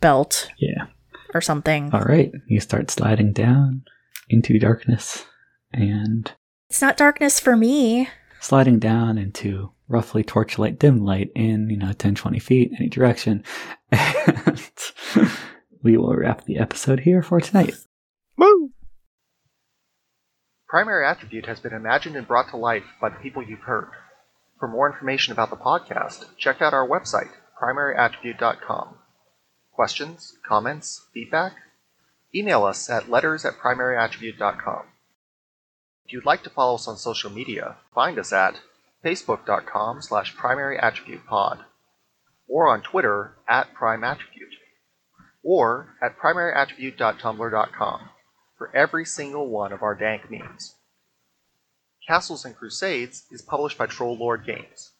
[0.00, 0.86] belt Yeah.
[1.34, 1.90] or something.
[1.92, 2.30] All right.
[2.46, 3.84] You start sliding down
[4.28, 5.24] into darkness
[5.72, 6.30] and
[6.70, 8.08] It's not darkness for me.
[8.40, 13.44] sliding down into roughly torchlight dim light in you know 10 20 feet any direction
[13.92, 14.62] and
[15.82, 17.74] we will wrap the episode here for tonight
[18.38, 18.70] Woo!
[20.68, 23.88] Primary Attribute has been imagined and brought to life by the people you've heard.
[24.64, 27.28] For more information about the podcast, check out our website,
[27.60, 28.94] primaryattribute.com.
[29.74, 31.52] Questions, comments, feedback?
[32.34, 34.84] Email us at letters at primaryattribute.com.
[36.06, 38.62] If you'd like to follow us on social media, find us at
[39.04, 41.58] facebook.com slash primaryattributepod
[42.48, 44.54] or on Twitter at primeattribute
[45.42, 48.08] or at primaryattribute.tumblr.com
[48.56, 50.74] for every single one of our dank memes.
[52.06, 54.92] Castles and Crusades is published by Troll Lord Games.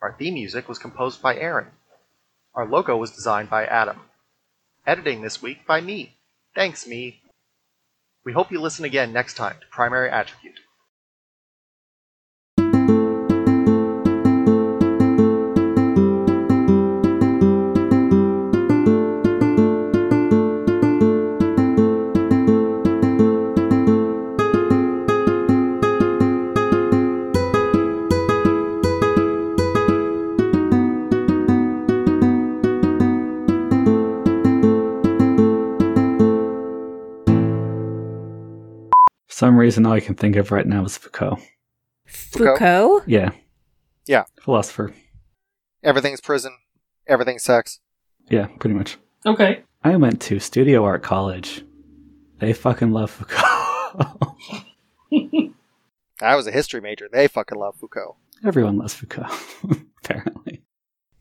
[0.00, 1.72] Our theme music was composed by Aaron.
[2.54, 4.00] Our logo was designed by Adam.
[4.86, 6.16] Editing this week by me.
[6.54, 7.20] Thanks, me.
[8.24, 10.60] We hope you listen again next time to Primary Attribute.
[39.36, 41.38] Some reason all i can think of right now is foucault
[42.06, 42.54] Foucault?
[42.56, 43.02] Foucault?
[43.06, 43.30] yeah
[44.06, 44.24] Yeah.
[44.40, 44.92] philosopher
[45.82, 46.52] Everything's prison.
[47.06, 47.80] Everything's sex.
[48.30, 49.62] yeah pretty much Okay.
[49.84, 51.62] i went to studio art college
[52.38, 54.36] they fucking love foucault
[56.22, 57.08] I was a history major.
[57.12, 58.16] They fucking love Foucault.
[58.44, 59.28] everyone loves foucault
[60.04, 60.62] apparently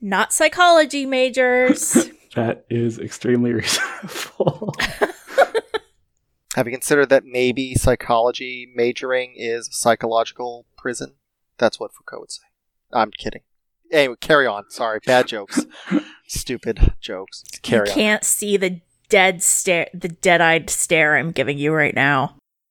[0.01, 2.09] Not psychology majors.
[2.35, 4.73] that is extremely reasonable
[6.55, 11.15] Have you considered that maybe psychology majoring is a psychological prison?
[11.57, 12.43] That's what Foucault would say.
[12.93, 13.41] I'm kidding.
[13.91, 14.69] Anyway, carry on.
[14.69, 15.65] Sorry, bad jokes.
[16.27, 17.43] Stupid jokes.
[17.53, 17.93] you Carry on.
[17.95, 18.79] can't see the
[19.09, 22.37] dead stare, the dead-eyed stare I'm giving you right now.